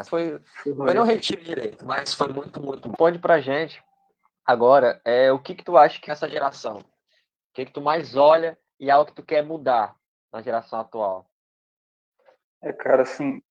[0.00, 2.90] Mas foi, foi não retiro direito, mas foi muito, muito.
[2.92, 3.84] Pode pra gente
[4.46, 6.78] agora é o que que tu acha que é essa geração?
[6.78, 9.94] O que que tu mais olha e é algo que tu quer mudar
[10.32, 11.26] na geração atual?
[12.62, 13.42] É, cara, assim,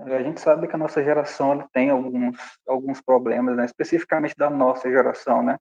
[0.00, 3.66] a gente sabe que a nossa geração ela tem alguns alguns problemas, né?
[3.66, 5.58] Especificamente da nossa geração, né?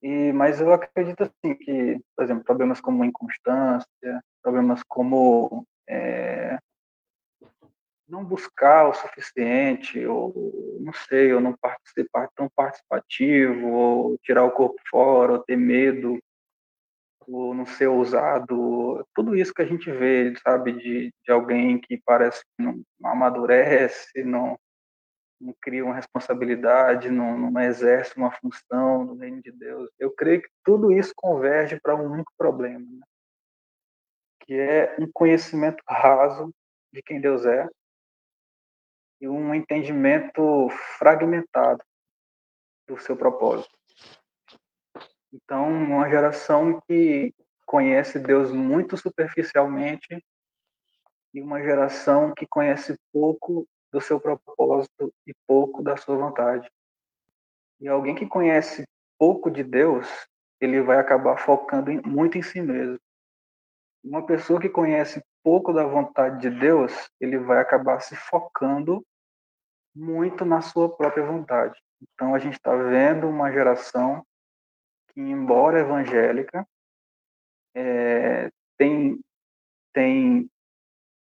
[0.00, 6.56] E mas eu acredito assim que, por exemplo, problemas como inconstância, problemas como é,
[8.08, 14.52] não buscar o suficiente, ou não sei, ou não participar tão participativo, ou tirar o
[14.52, 16.18] corpo fora, ou ter medo,
[17.28, 22.00] ou não ser ousado, tudo isso que a gente vê, sabe, de, de alguém que
[22.04, 24.56] parece que não, não amadurece, não,
[25.40, 29.90] não cria uma responsabilidade, não, não exerce uma função no reino de Deus.
[29.98, 33.06] Eu creio que tudo isso converge para um único problema, né?
[34.40, 36.54] que é um conhecimento raso
[36.92, 37.68] de quem Deus é
[39.20, 41.82] e um entendimento fragmentado
[42.86, 43.76] do seu propósito.
[45.32, 47.34] Então, uma geração que
[47.66, 50.24] conhece Deus muito superficialmente
[51.34, 56.70] e uma geração que conhece pouco do seu propósito e pouco da sua vontade.
[57.80, 58.86] E alguém que conhece
[59.18, 60.08] pouco de Deus,
[60.60, 62.98] ele vai acabar focando muito em si mesmo.
[64.02, 69.06] Uma pessoa que conhece pouco da vontade de Deus, ele vai acabar se focando
[69.94, 71.80] muito na sua própria vontade.
[72.02, 74.26] Então a gente está vendo uma geração
[75.06, 76.66] que, embora evangélica,
[77.76, 79.20] é, tem,
[79.92, 80.50] tem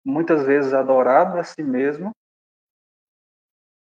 [0.04, 2.12] muitas vezes adorado a si mesmo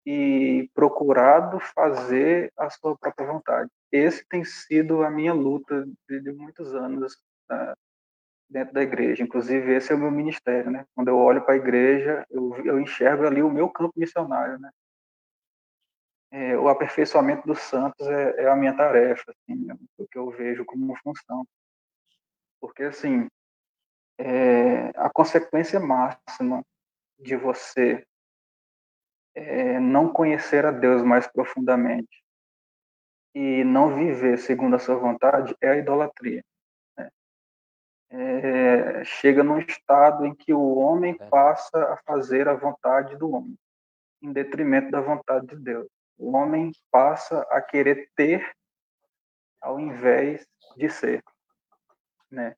[0.06, 3.68] e procurado fazer a sua própria vontade.
[3.90, 7.14] Esse tem sido a minha luta de, de muitos anos
[7.50, 7.74] uh,
[8.52, 9.22] dentro da igreja.
[9.22, 10.86] Inclusive, esse é o meu ministério, né?
[10.94, 14.70] Quando eu olho para a igreja, eu, eu enxergo ali o meu campo missionário, né?
[16.30, 20.30] É, o aperfeiçoamento dos santos é, é, a minha tarefa, assim, é o que eu
[20.30, 21.46] vejo como função.
[22.60, 23.26] Porque, assim,
[24.18, 26.62] é, a consequência máxima
[27.18, 28.06] de você
[29.34, 32.22] é, não conhecer a Deus mais profundamente
[33.34, 36.42] e não viver segundo a sua vontade é a idolatria
[38.12, 41.26] é, chega num estado em que o homem é.
[41.28, 43.56] passa a fazer a vontade do homem,
[44.22, 45.88] em detrimento da vontade de Deus.
[46.18, 48.52] O homem passa a querer ter
[49.60, 50.46] ao invés
[50.76, 51.22] de ser,
[52.30, 52.54] né?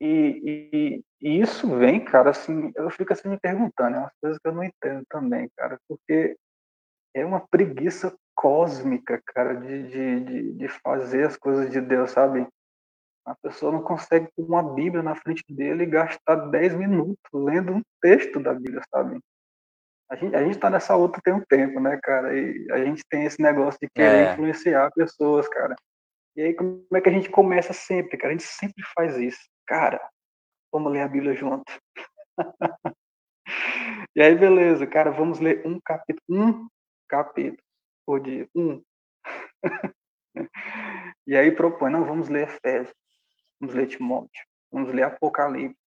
[0.00, 4.38] E, e, e, isso vem, cara, assim, eu fico assim me perguntando, é uma coisa
[4.42, 6.36] que eu não entendo também, cara, porque
[7.14, 12.48] é uma preguiça cósmica, cara, de, de, de, de fazer as coisas de Deus, sabe?
[13.24, 17.72] A pessoa não consegue pôr uma Bíblia na frente dele e gastar 10 minutos lendo
[17.72, 19.20] um texto da Bíblia, sabe?
[20.10, 22.36] A gente a está nessa outra tem um tempo, né, cara?
[22.36, 24.32] E a gente tem esse negócio de querer é.
[24.32, 25.76] influenciar pessoas, cara.
[26.36, 28.34] E aí, como é que a gente começa sempre, cara?
[28.34, 29.48] A gente sempre faz isso.
[29.66, 30.00] Cara,
[30.72, 31.72] vamos ler a Bíblia junto.
[34.16, 36.68] e aí, beleza, cara, vamos ler um capítulo, um
[37.08, 37.62] capítulo
[38.04, 38.82] por dia, um.
[41.26, 43.01] e aí propõe, não, vamos ler Efésios
[43.62, 45.80] vamos ler Timóteo, vamos ler Apocalipse.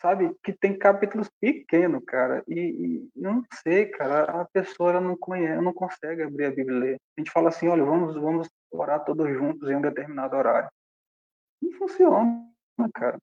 [0.00, 5.60] Sabe, que tem capítulos pequenos, cara, e, e não sei, cara, a pessoa não conhece,
[5.62, 7.00] não consegue abrir a Bíblia e ler.
[7.16, 10.68] A gente fala assim, olha, vamos, vamos orar todos juntos em um determinado horário.
[11.62, 12.46] Não funciona,
[12.94, 13.18] cara.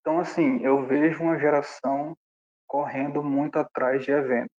[0.00, 2.16] Então, assim, eu vejo uma geração
[2.66, 4.56] correndo muito atrás de eventos,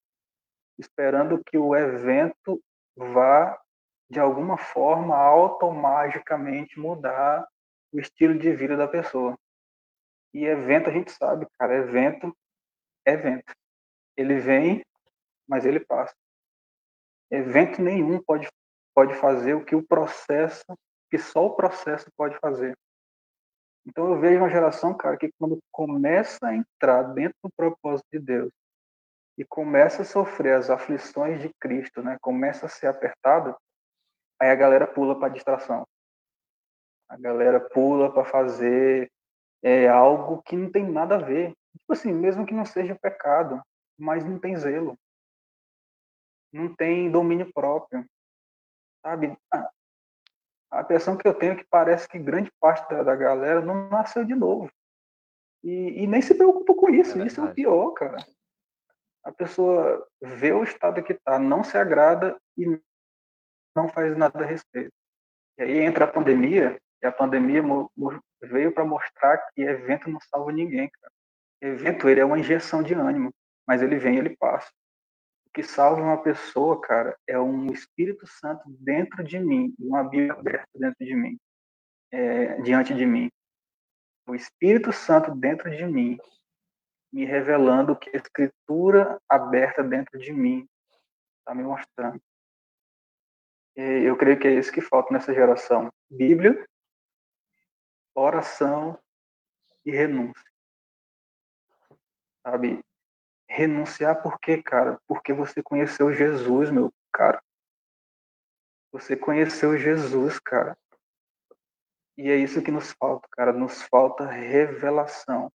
[0.79, 2.63] esperando que o evento
[2.95, 3.59] vá,
[4.09, 7.45] de alguma forma, automaticamente mudar
[7.91, 9.37] o estilo de vida da pessoa.
[10.33, 12.35] E evento, a gente sabe, cara, evento
[13.05, 13.53] é evento.
[14.15, 14.83] Ele vem,
[15.47, 16.15] mas ele passa.
[17.29, 18.47] Evento nenhum pode,
[18.93, 20.65] pode fazer o que o processo,
[21.09, 22.77] que só o processo pode fazer.
[23.85, 28.19] Então eu vejo uma geração, cara, que quando começa a entrar dentro do propósito de
[28.19, 28.51] Deus
[29.37, 32.17] e começa a sofrer as aflições de Cristo, né?
[32.21, 33.55] Começa a ser apertado,
[34.39, 35.85] aí a galera pula para distração.
[37.11, 39.11] A galera pula para fazer
[39.61, 41.53] é, algo que não tem nada a ver.
[41.77, 43.61] Tipo assim, mesmo que não seja pecado,
[43.99, 44.97] mas não tem zelo.
[46.53, 48.05] Não tem domínio próprio.
[49.05, 49.37] Sabe?
[50.71, 53.89] A, impressão que eu tenho é que parece que grande parte da, da galera não
[53.89, 54.71] nasceu de novo.
[55.61, 57.21] E, e, nem se preocupa com isso.
[57.21, 58.25] É isso é o pior, cara.
[59.25, 62.81] a pessoa vê o estado que está, não se agrada e
[63.75, 64.93] não faz nada a respeito.
[65.57, 67.63] E aí entra a pandemia, e a pandemia
[68.41, 71.11] veio para mostrar que evento não salva ninguém, cara.
[71.61, 73.33] Evento, ele é uma injeção de ânimo,
[73.67, 74.71] mas ele vem ele passa.
[75.45, 80.33] O que salva uma pessoa, cara, é um Espírito Santo dentro de mim, uma Bíblia
[80.33, 81.37] aberta dentro de mim,
[82.11, 83.29] é, diante de mim.
[84.27, 86.17] O Espírito Santo dentro de mim,
[87.11, 90.67] me revelando que a Escritura aberta dentro de mim
[91.39, 92.21] está me mostrando.
[93.75, 96.65] E eu creio que é isso que falta nessa geração: Bíblia,
[98.15, 98.99] oração
[99.85, 100.43] e renúncia.
[102.43, 102.83] Sabe?
[103.47, 104.99] Renunciar por quê, cara?
[105.07, 107.41] Porque você conheceu Jesus, meu cara.
[108.91, 110.77] Você conheceu Jesus, cara.
[112.17, 113.53] E é isso que nos falta, cara.
[113.53, 115.51] Nos falta revelação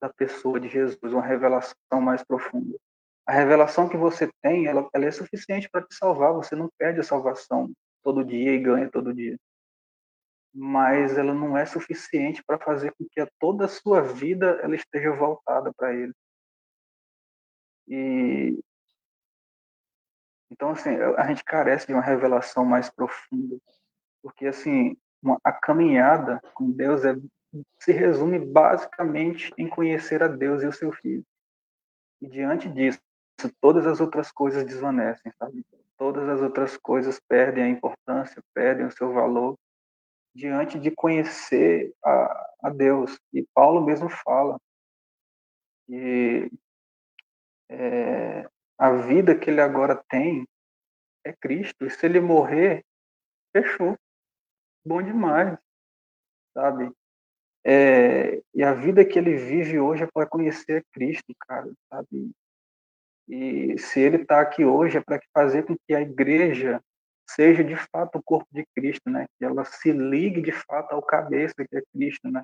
[0.00, 2.78] da pessoa de Jesus, uma revelação mais profunda.
[3.26, 6.32] A revelação que você tem, ela, ela é suficiente para te salvar.
[6.34, 7.72] Você não perde a salvação
[8.02, 9.38] todo dia e ganha todo dia.
[10.54, 14.76] Mas ela não é suficiente para fazer com que a toda a sua vida ela
[14.76, 16.14] esteja voltada para Ele.
[17.88, 18.58] E
[20.50, 23.58] então assim a gente carece de uma revelação mais profunda,
[24.22, 27.16] porque assim uma, a caminhada com Deus é,
[27.80, 31.24] se resume basicamente em conhecer a Deus e o seu Filho.
[32.20, 33.00] E diante disso,
[33.60, 35.64] todas as outras coisas desvanecem, sabe?
[35.96, 39.56] Todas as outras coisas perdem a importância, perdem o seu valor
[40.34, 43.18] diante de conhecer a, a Deus.
[43.32, 44.58] E Paulo mesmo fala
[45.86, 46.50] que
[47.70, 50.46] é, a vida que ele agora tem
[51.24, 51.86] é Cristo.
[51.86, 52.84] E se ele morrer,
[53.52, 53.96] fechou.
[54.84, 55.56] Bom demais,
[56.52, 56.92] sabe?
[57.66, 62.30] É, e a vida que ele vive hoje é para conhecer Cristo, cara, sabe?
[63.26, 66.82] E se ele está aqui hoje é para fazer com que a igreja
[67.28, 69.26] seja de fato o corpo de Cristo, né?
[69.38, 72.42] Que ela se ligue de fato ao cabeça que é Cristo, né?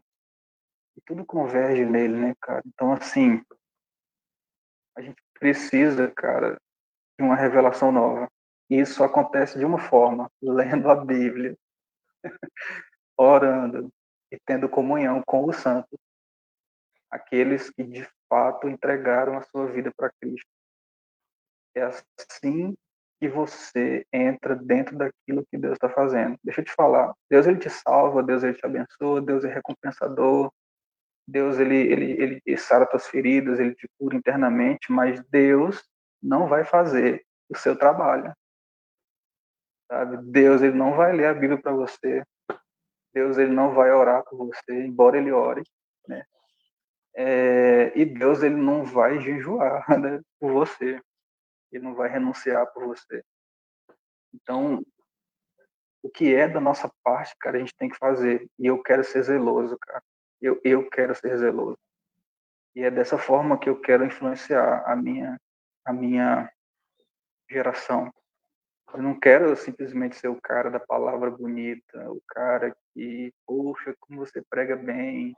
[0.97, 2.63] E tudo converge nele, né, cara?
[2.67, 3.43] Então, assim,
[4.97, 6.61] a gente precisa, cara,
[7.19, 8.29] de uma revelação nova.
[8.69, 11.57] E isso acontece de uma forma, lendo a Bíblia,
[13.17, 13.91] orando
[14.33, 15.99] e tendo comunhão com os santos,
[17.11, 20.49] aqueles que de fato entregaram a sua vida para Cristo.
[21.75, 22.77] É assim
[23.21, 26.39] que você entra dentro daquilo que Deus está fazendo.
[26.43, 30.51] Deixa eu te falar, Deus ele te salva, Deus ele te abençoa, Deus é recompensador,
[31.29, 35.83] Deus ele ele ele sara tuas feridas, ele te cura internamente, mas Deus
[36.23, 38.33] não vai fazer o seu trabalho.
[39.87, 40.17] Sabe?
[40.31, 42.23] Deus ele não vai ler a Bíblia para você.
[43.13, 45.63] Deus ele não vai orar por você, embora ele ore,
[46.09, 46.25] né?
[47.15, 51.01] É, e Deus ele não vai jejuar né, por você.
[51.73, 53.23] Ele não vai renunciar por você.
[54.35, 54.85] Então,
[56.03, 58.49] o que é da nossa parte, cara, a gente tem que fazer.
[58.59, 60.03] E eu quero ser zeloso, cara.
[60.41, 61.79] Eu, eu quero ser zeloso.
[62.75, 65.39] E é dessa forma que eu quero influenciar a minha,
[65.85, 66.51] a minha
[67.51, 68.13] geração.
[68.95, 74.19] Eu não quero simplesmente ser o cara da palavra bonita, o cara que, poxa, como
[74.19, 75.35] você prega bem,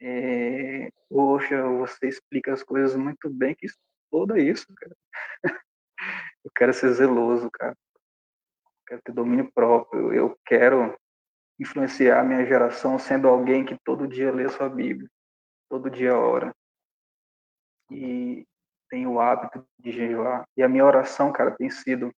[0.00, 3.66] é, poxa, você explica as coisas muito bem, que
[4.10, 4.96] toda isso, cara.
[6.44, 7.72] Eu quero ser zeloso, cara.
[7.72, 10.12] Eu quero ter domínio próprio.
[10.12, 10.96] Eu quero
[11.60, 15.08] influenciar a minha geração sendo alguém que todo dia lê sua Bíblia,
[15.68, 16.54] todo dia ora.
[17.90, 18.46] E
[18.88, 20.46] tem o hábito de jejuar.
[20.56, 22.12] E a minha oração, cara, tem sido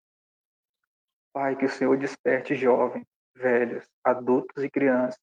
[1.33, 5.19] Pai, que o Senhor desperte jovens, velhos, adultos e crianças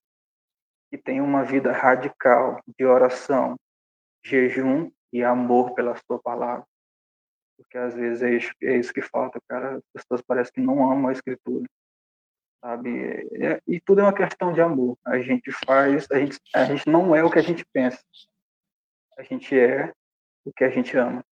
[0.90, 3.58] que tenham uma vida radical de oração,
[4.24, 6.66] jejum e amor pela sua palavra.
[7.58, 9.78] Porque às vezes é isso, é isso que falta, cara.
[9.78, 11.66] As pessoas parecem que não amam a escritura.
[12.62, 13.28] Sabe?
[13.34, 14.98] É, e tudo é uma questão de amor.
[15.06, 18.04] A gente faz, a gente, a gente não é o que a gente pensa.
[19.18, 19.92] A gente é
[20.46, 21.24] o que a gente ama.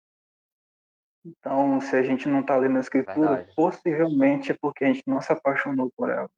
[1.25, 3.55] Então, se a gente não está lendo a escritura, Verdade.
[3.55, 6.29] possivelmente é porque a gente não se apaixonou por ela,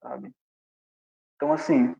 [0.00, 0.32] sabe?
[1.34, 1.94] Então, assim,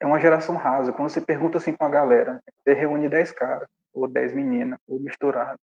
[0.00, 0.92] é uma geração rasa.
[0.92, 3.68] Quando você pergunta assim com a galera, você reúne 10 caras,
[3.98, 5.58] ou 10 meninas, ou misturado.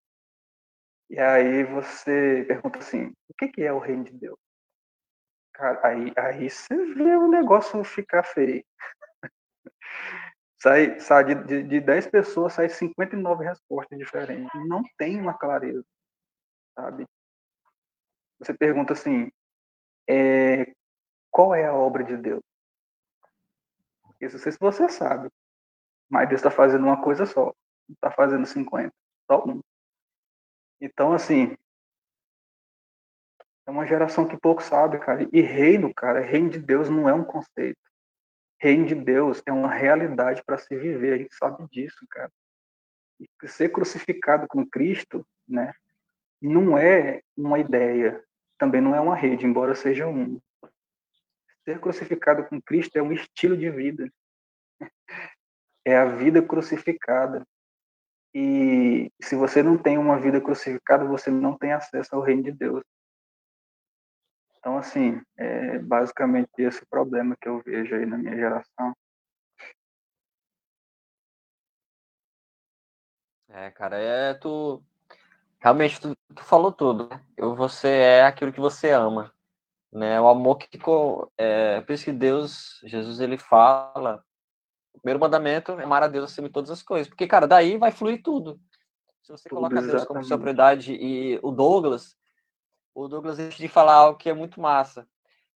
[1.09, 4.37] E aí você pergunta assim, o que, que é o reino de Deus?
[5.53, 8.63] Cara, aí, aí você vê o negócio ficar feio.
[10.61, 14.49] sai, sai de, de, de 10 pessoas, sai 59 respostas diferentes.
[14.67, 15.85] Não tem uma clareza,
[16.77, 17.05] sabe?
[18.39, 19.31] Você pergunta assim,
[20.09, 20.73] é,
[21.31, 22.41] qual é a obra de Deus?
[24.19, 25.29] Isso não sei se você sabe,
[26.09, 27.53] mas Deus está fazendo uma coisa só.
[27.89, 28.93] Está fazendo 50,
[29.29, 29.61] só um.
[30.81, 31.55] Então, assim,
[33.65, 35.27] é uma geração que pouco sabe, cara.
[35.31, 37.79] E reino, cara, reino de Deus não é um conceito.
[38.59, 41.13] Reino de Deus é uma realidade para se viver.
[41.13, 42.31] A gente sabe disso, cara.
[43.19, 45.73] E ser crucificado com Cristo, né,
[46.41, 48.23] não é uma ideia,
[48.57, 50.39] também não é uma rede, embora seja um.
[51.63, 54.11] Ser crucificado com Cristo é um estilo de vida.
[55.87, 57.45] É a vida crucificada.
[58.37, 62.51] E se você não tem uma vida crucificada, você não tem acesso ao reino de
[62.51, 62.83] Deus.
[64.57, 68.93] Então, assim, é basicamente esse o problema que eu vejo aí na minha geração.
[73.47, 74.83] É, cara, é tu.
[75.61, 77.07] Realmente, tu, tu falou tudo.
[77.07, 77.23] Né?
[77.37, 79.33] Eu, você é aquilo que você ama.
[79.93, 80.19] Né?
[80.19, 80.77] O amor que.
[81.37, 84.24] É, por isso que Deus, Jesus, ele fala.
[84.95, 87.07] O primeiro mandamento é amar a Deus acima de todas as coisas.
[87.07, 88.59] Porque, cara, daí vai fluir tudo.
[89.21, 92.15] Se você tudo, coloca Deus como sua prioridade e o Douglas,
[92.93, 95.07] o Douglas deixa de falar algo que é muito massa.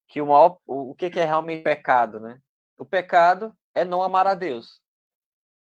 [0.09, 2.41] Que o, maior, o, o que, que é realmente pecado, né?
[2.77, 4.81] O pecado é não amar a Deus.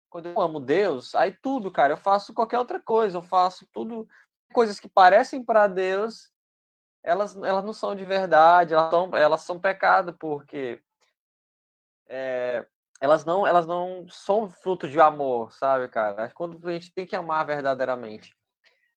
[0.10, 4.08] Quando eu amo Deus, aí tudo, cara, eu faço qualquer outra coisa, eu faço tudo,
[4.54, 6.32] coisas que parecem para Deus,
[7.02, 10.82] elas, elas não são de verdade, elas são, elas são pecado, porque
[12.08, 12.66] é,
[13.04, 16.32] elas, não, elas não são fruto de amor, sabe, cara?
[16.34, 18.34] Quando a gente tem que amar verdadeiramente.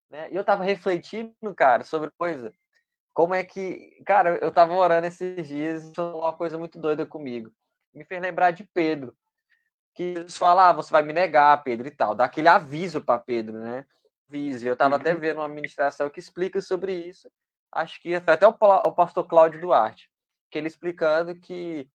[0.08, 0.30] Né?
[0.30, 2.54] E eu tava refletindo, cara, sobre coisa.
[3.12, 4.00] Como é que.
[4.06, 7.50] Cara, eu tava orando esses dias e uma coisa muito doida comigo.
[7.92, 9.12] Me fez lembrar de Pedro
[9.92, 12.14] que eles falam, ah, você vai me negar, Pedro, e tal.
[12.14, 13.84] Dá aquele aviso para Pedro, né?
[14.28, 14.68] Aviso.
[14.68, 15.18] Eu estava até uhum.
[15.18, 17.28] vendo uma ministração que explica sobre isso.
[17.72, 20.08] Acho que até o, o pastor Cláudio Duarte,
[20.48, 21.90] que ele explicando que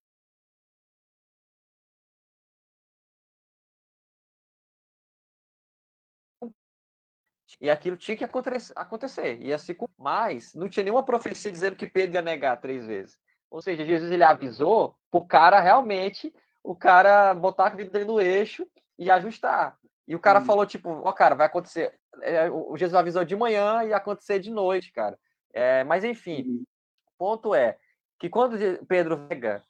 [7.62, 9.40] E aquilo tinha que acontecer.
[9.40, 13.16] Ia se Mas não tinha nenhuma profecia dizendo que Pedro ia negar três vezes.
[13.48, 18.20] Ou seja, Jesus ele avisou o cara realmente o cara botar a vida dele no
[18.20, 18.66] eixo
[18.98, 19.78] e ajustar.
[20.08, 20.44] E o cara hum.
[20.44, 21.96] falou, tipo, ó, oh, cara, vai acontecer.
[22.22, 25.16] É, o Jesus avisou de manhã e ia acontecer de noite, cara.
[25.52, 26.64] É, mas enfim, hum.
[27.06, 27.78] o ponto é
[28.18, 28.58] que quando
[28.88, 29.62] Pedro pega,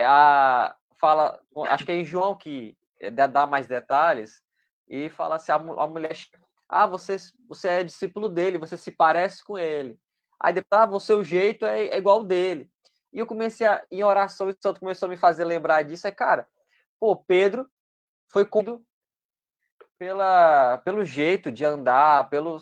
[0.00, 2.76] a, fala, acho que é em João que
[3.12, 4.42] dá mais detalhes,
[4.88, 6.16] e fala assim: a, a mulher,
[6.68, 7.16] ah, você,
[7.48, 9.98] você é discípulo dele, você se parece com ele.
[10.40, 12.70] Aí depois, ah, o jeito é, é igual dele.
[13.12, 16.06] E eu comecei a, em oração, o Santo começou a me fazer lembrar disso.
[16.06, 16.46] É, cara,
[17.00, 17.68] pô, Pedro
[18.28, 18.84] foi como
[19.98, 22.58] pela, pelo jeito de andar, pelo.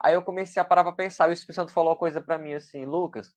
[0.00, 1.28] Aí eu comecei a parar para pensar.
[1.28, 3.34] E o Espírito Santo falou uma coisa para mim assim, Lucas.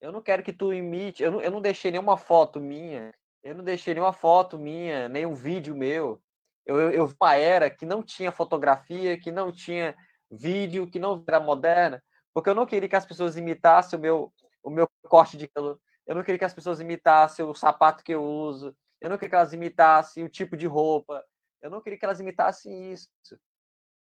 [0.00, 1.22] Eu não quero que tu imite.
[1.22, 3.12] Eu não, eu não deixei nenhuma foto minha.
[3.42, 6.22] Eu não deixei nenhuma foto minha, nem um vídeo meu.
[6.64, 9.96] Eu, eu, eu uma era que não tinha fotografia, que não tinha
[10.30, 12.02] vídeo, que não era moderna,
[12.32, 14.32] porque eu não queria que as pessoas imitassem o meu,
[14.62, 15.80] o meu corte de cabelo.
[16.06, 18.76] Eu não queria que as pessoas imitassem o sapato que eu uso.
[19.00, 21.24] Eu não queria que elas imitassem o tipo de roupa.
[21.60, 23.08] Eu não queria que elas imitassem isso.
[23.30, 23.38] Eu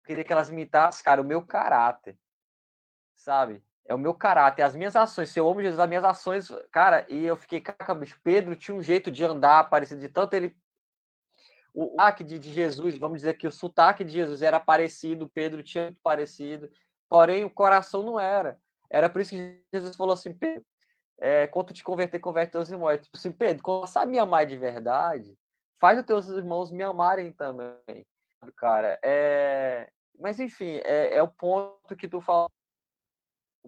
[0.06, 2.18] queria que elas imitassem, cara, o meu caráter.
[3.14, 3.62] Sabe?
[3.86, 5.30] É o meu caráter, as minhas ações.
[5.30, 8.74] Se eu amo Jesus, as minhas ações, cara, e eu fiquei, cara, bicho, Pedro tinha
[8.74, 10.56] um jeito de andar parecido de tanto ele.
[11.74, 15.62] O sotaque de, de Jesus, vamos dizer que o sotaque de Jesus era parecido, Pedro
[15.62, 16.70] tinha parecido,
[17.08, 18.58] porém o coração não era.
[18.88, 20.64] Era por isso que Jesus falou assim, Pedro,
[21.18, 23.00] é, quando te converter, converte teus irmãos.
[23.00, 25.36] Tipo assim, Pedro, quando sabe me amar de verdade,
[25.80, 28.06] faz os teus irmãos me amarem também,
[28.56, 28.98] cara.
[29.02, 29.90] É...
[30.18, 32.48] Mas, enfim, é, é o ponto que tu fala.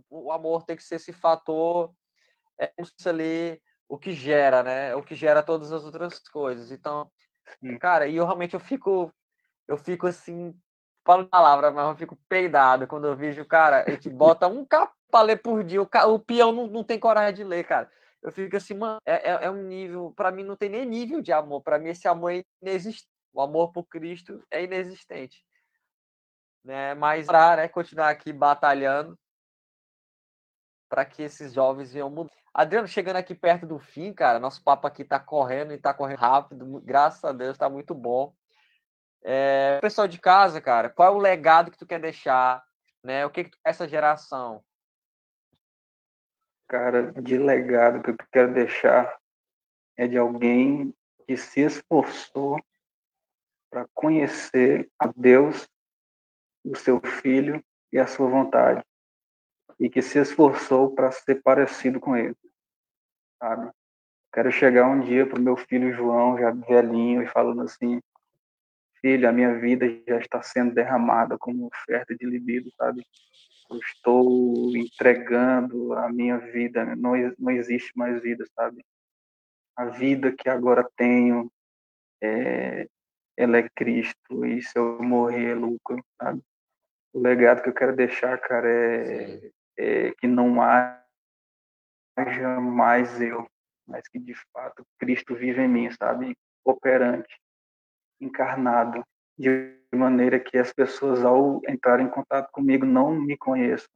[0.09, 1.93] O amor tem que ser esse fator
[2.59, 2.73] é
[3.07, 4.95] ali o que gera, né?
[4.95, 6.71] O que gera todas as outras coisas.
[6.71, 7.11] Então,
[7.81, 9.13] cara, e eu realmente eu fico
[9.69, 10.55] eu fico assim,
[11.05, 14.93] falo palavra, mas eu fico peidado quando eu vejo, cara, a gente bota um cap
[15.11, 15.83] para ler por dia.
[15.83, 17.91] O, o peão não, não tem coragem de ler, cara.
[18.23, 21.21] Eu fico assim, mano, é, é, é um nível, para mim não tem nem nível
[21.21, 21.63] de amor.
[21.63, 23.09] Para mim esse amor é inexistente.
[23.33, 25.45] O amor por Cristo é inexistente.
[26.65, 26.95] Né?
[26.95, 29.17] Mas né, continuar aqui batalhando
[30.89, 32.31] para que esses jovens venham mudar.
[32.53, 36.19] Adriano, chegando aqui perto do fim, cara, nosso papo aqui tá correndo e tá correndo
[36.19, 38.33] rápido, graças a Deus, tá muito bom.
[39.23, 42.65] É, pessoal de casa, cara, qual é o legado que tu quer deixar,
[43.03, 43.27] né?
[43.27, 44.63] O que, que tu, essa geração
[46.67, 49.17] cara, de legado que eu quero deixar
[49.97, 50.95] é de alguém
[51.27, 52.61] que se esforçou
[53.71, 55.69] para conhecer a Deus,
[56.65, 57.63] o seu filho
[57.93, 58.85] e a sua vontade,
[59.79, 62.37] e que se esforçou para ser parecido com ele,
[63.39, 63.71] sabe?
[64.33, 68.01] Quero chegar um dia para o meu filho João, já velhinho, e falando assim:
[69.01, 73.03] filho, a minha vida já está sendo derramada como oferta de libido, sabe?
[73.71, 78.85] Eu estou entregando a minha vida, não, não existe mais vida, sabe?
[79.77, 81.51] A vida que agora tenho,
[82.21, 82.89] é,
[83.37, 86.43] ela é Cristo, e se eu morrer é lucro, sabe?
[87.13, 91.05] O legado que eu quero deixar, cara, é, é que não haja
[92.61, 93.47] mais eu,
[93.87, 96.37] mas que de fato Cristo vive em mim, sabe?
[96.65, 97.39] Operante,
[98.21, 99.05] encarnado,
[99.39, 103.91] de maneira que as pessoas, ao entrar em contato comigo, não me conheçam,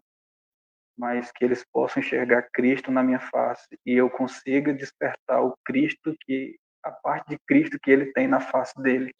[0.96, 6.14] mas que eles possam enxergar Cristo na minha face e eu consiga despertar o Cristo
[6.20, 9.14] que a parte de Cristo que ele tem na face dele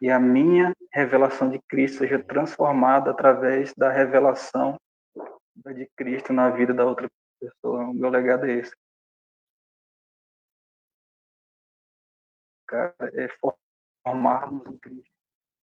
[0.00, 4.78] e a minha revelação de Cristo seja transformada através da revelação
[5.56, 7.08] de Cristo na vida da outra
[7.40, 7.84] pessoa.
[7.84, 8.74] O meu legado é esse.
[12.66, 13.28] Cara, é
[14.04, 15.12] formarmos em Cristo.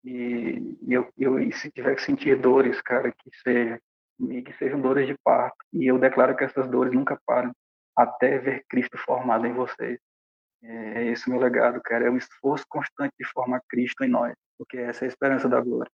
[0.05, 3.81] E, eu, eu, e se tiver que sentir dores, cara, que seja,
[4.19, 5.57] que sejam dores de parto.
[5.73, 7.53] E eu declaro que essas dores nunca param
[7.97, 9.99] até ver Cristo formado em vocês.
[10.63, 12.07] É esse o meu legado, cara.
[12.07, 15.61] É um esforço constante de formar Cristo em nós, porque essa é a esperança da
[15.61, 15.91] glória.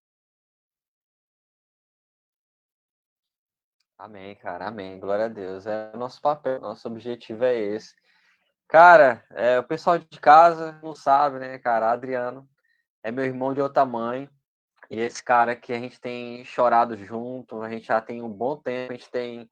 [3.99, 4.67] Amém, cara.
[4.67, 4.99] Amém.
[4.99, 5.67] Glória a Deus.
[5.67, 7.95] É o nosso papel, nosso objetivo é esse.
[8.69, 11.93] Cara, é, o pessoal de casa não sabe, né, cara?
[11.93, 12.49] Adriano
[13.03, 14.29] é meu irmão de outra mãe.
[14.91, 18.57] E esse cara que a gente tem chorado junto, a gente já tem um bom
[18.57, 19.51] tempo, a gente tem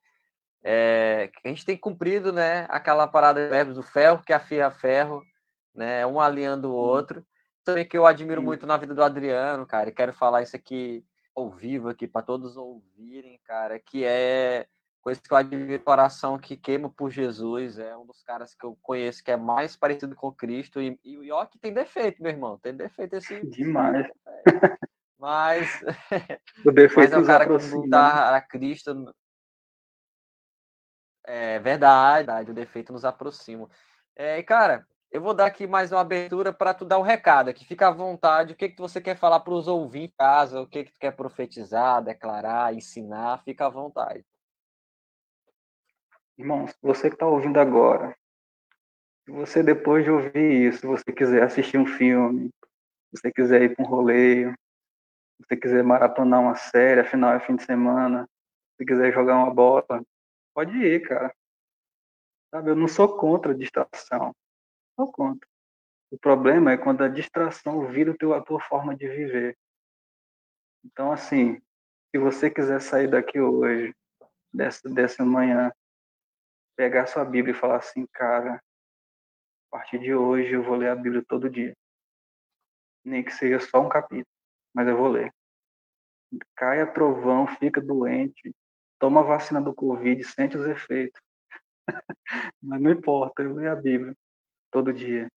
[0.64, 5.22] é, a gente tem cumprido, né, aquela parada de do ferro que afia ferro,
[5.74, 7.24] né, um alinhando o outro.
[7.64, 11.04] Também que eu admiro muito na vida do Adriano, cara, e quero falar isso aqui
[11.34, 14.66] ao vivo aqui para todos ouvirem, cara, que é
[15.00, 18.78] coisa que eu admiro coração que queima por Jesus, é um dos caras que eu
[18.80, 22.58] conheço que é mais parecido com Cristo e, e ó que tem defeito, meu irmão,
[22.58, 24.06] tem defeito esse demais.
[25.18, 25.80] Mas
[26.64, 29.14] o defeito mas é o cara que dá a Cristo
[31.24, 33.70] é verdade, o defeito nos aproxima.
[34.16, 37.50] É, e, cara, eu vou dar aqui mais uma abertura para tu dar um recado
[37.50, 37.66] aqui.
[37.66, 38.54] Fica à vontade.
[38.54, 40.60] O que, que você quer falar para os ouvintes em casa?
[40.60, 43.42] O que, que tu quer profetizar, declarar, ensinar?
[43.44, 44.24] Fica à vontade.
[46.38, 48.16] Irmãos, você que está ouvindo agora,
[49.26, 52.50] se você depois de ouvir isso, você quiser assistir um filme,
[53.12, 57.54] você quiser ir para um rolê, se você quiser maratonar uma série, afinal é fim
[57.54, 58.26] de semana,
[58.78, 59.84] se quiser jogar uma bola,
[60.54, 61.34] Pode ir, cara.
[62.50, 64.34] Sabe, eu não sou contra a distração.
[65.02, 65.48] Sou contra.
[66.12, 69.58] O problema é quando a distração vira a tua forma de viver.
[70.84, 71.60] Então, assim,
[72.12, 73.92] se você quiser sair daqui hoje,
[74.54, 75.72] dessa, dessa manhã,
[76.76, 78.62] pegar sua Bíblia e falar assim, cara,
[79.72, 81.76] a partir de hoje eu vou ler a Bíblia todo dia.
[83.04, 84.32] Nem que seja só um capítulo,
[84.72, 85.34] mas eu vou ler.
[86.54, 88.54] Caia trovão, fica doente,
[89.00, 91.20] toma a vacina do Covid, sente os efeitos.
[92.62, 94.16] Mas não importa, eu leio a Bíblia
[94.72, 95.28] todo dia,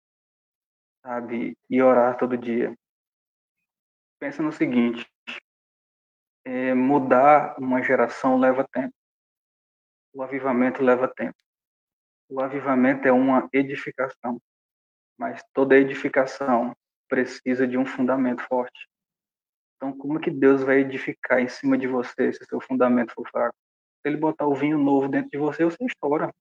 [1.04, 1.56] sabe?
[1.70, 2.74] E orar todo dia.
[4.20, 5.06] Pensa no seguinte:
[6.46, 8.94] é, mudar uma geração leva tempo.
[10.14, 11.36] O avivamento leva tempo.
[12.30, 14.42] O avivamento é uma edificação,
[15.18, 16.76] mas toda edificação
[17.08, 18.88] precisa de um fundamento forte.
[19.76, 23.56] Então, como que Deus vai edificar em cima de você se seu fundamento for fraco?
[24.02, 26.32] Se ele botar o vinho novo dentro de você, você estoura.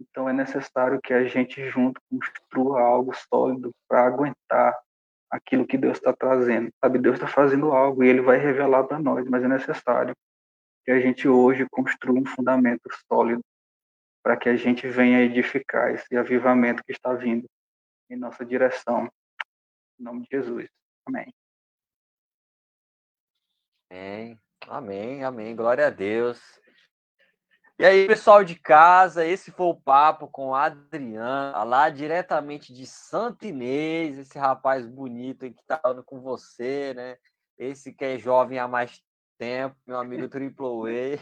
[0.00, 4.78] Então, é necessário que a gente junto construa algo sólido para aguentar
[5.30, 6.70] aquilo que Deus está trazendo.
[6.82, 10.14] Sabe, Deus está fazendo algo e Ele vai revelar para nós, mas é necessário
[10.84, 13.42] que a gente hoje construa um fundamento sólido
[14.22, 17.46] para que a gente venha edificar esse avivamento que está vindo
[18.10, 19.08] em nossa direção.
[19.98, 20.68] Em nome de Jesus.
[21.06, 21.32] Amém.
[23.90, 25.56] Amém, amém, amém.
[25.56, 26.40] Glória a Deus.
[27.80, 32.84] E aí, pessoal de casa, esse foi o papo com o Adriano, lá diretamente de
[32.84, 37.16] Santa Inês, esse rapaz bonito que está falando com você, né?
[37.56, 39.00] Esse que é jovem há mais
[39.38, 41.18] tempo, meu amigo Triple A.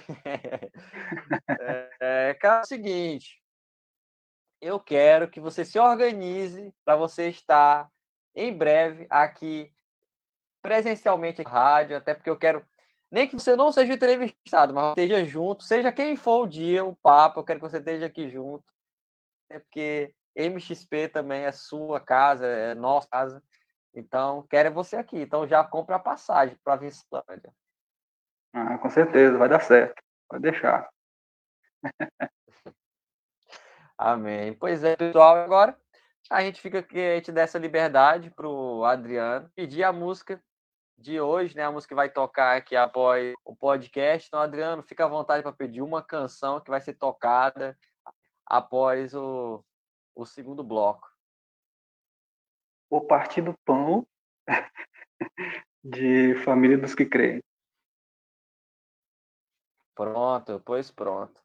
[2.01, 3.43] é, cara, é o seguinte,
[4.59, 7.87] eu quero que você se organize para você estar
[8.35, 9.71] em breve aqui
[10.63, 12.65] presencialmente na rádio, até porque eu quero
[13.11, 16.95] nem que você não seja entrevistado, mas esteja junto, seja quem for o dia, o
[16.97, 18.65] papo, eu quero que você esteja aqui junto,
[19.51, 23.43] é porque MXP também é sua casa, é nossa casa,
[23.95, 27.53] então quero você aqui, então já compra a passagem para a Vislândia.
[28.53, 30.89] Ah, com certeza, vai dar certo, pode deixar.
[33.99, 34.53] Amém.
[34.53, 35.77] Pois é, pessoal, agora
[36.29, 40.43] a gente fica aqui, a gente dá essa liberdade pro Adriano pedir a música
[40.99, 41.65] de hoje, né?
[41.65, 44.29] A música que vai tocar aqui após o podcast.
[44.29, 47.79] Então, Adriano, fica à vontade para pedir uma canção que vai ser tocada
[48.45, 49.65] após o,
[50.15, 51.09] o segundo bloco.
[52.89, 54.07] O Partido Pão
[55.85, 57.43] de Família dos que Creem.
[59.95, 61.41] Pronto, pois pronto.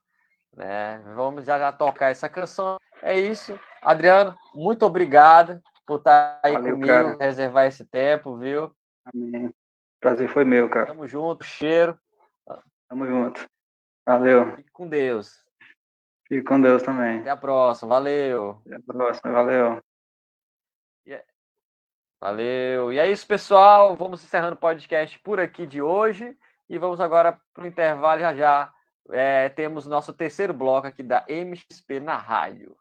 [0.53, 0.99] Né?
[1.15, 2.77] Vamos já, já tocar essa canção.
[3.01, 3.57] É isso.
[3.81, 7.17] Adriano, muito obrigado por estar aí Valeu, comigo, cara.
[7.19, 8.75] reservar esse tempo, viu?
[9.05, 9.53] Amém.
[9.99, 10.87] Prazer foi meu, cara.
[10.87, 11.97] Tamo junto, cheiro.
[12.89, 13.47] Tamo junto.
[14.05, 14.55] Valeu.
[14.55, 15.45] Fique com Deus.
[16.27, 17.19] Fique com Deus também.
[17.19, 17.89] Até a próxima.
[17.89, 18.61] Valeu.
[18.65, 19.31] Até a próxima.
[19.31, 19.81] Valeu.
[21.07, 21.25] Yeah.
[22.19, 22.91] Valeu.
[22.91, 23.95] E é isso, pessoal.
[23.95, 26.37] Vamos encerrando o podcast por aqui de hoje.
[26.69, 28.73] E vamos agora para o intervalo já já.
[29.11, 32.77] É, temos nosso terceiro bloco aqui da MXP na rádio.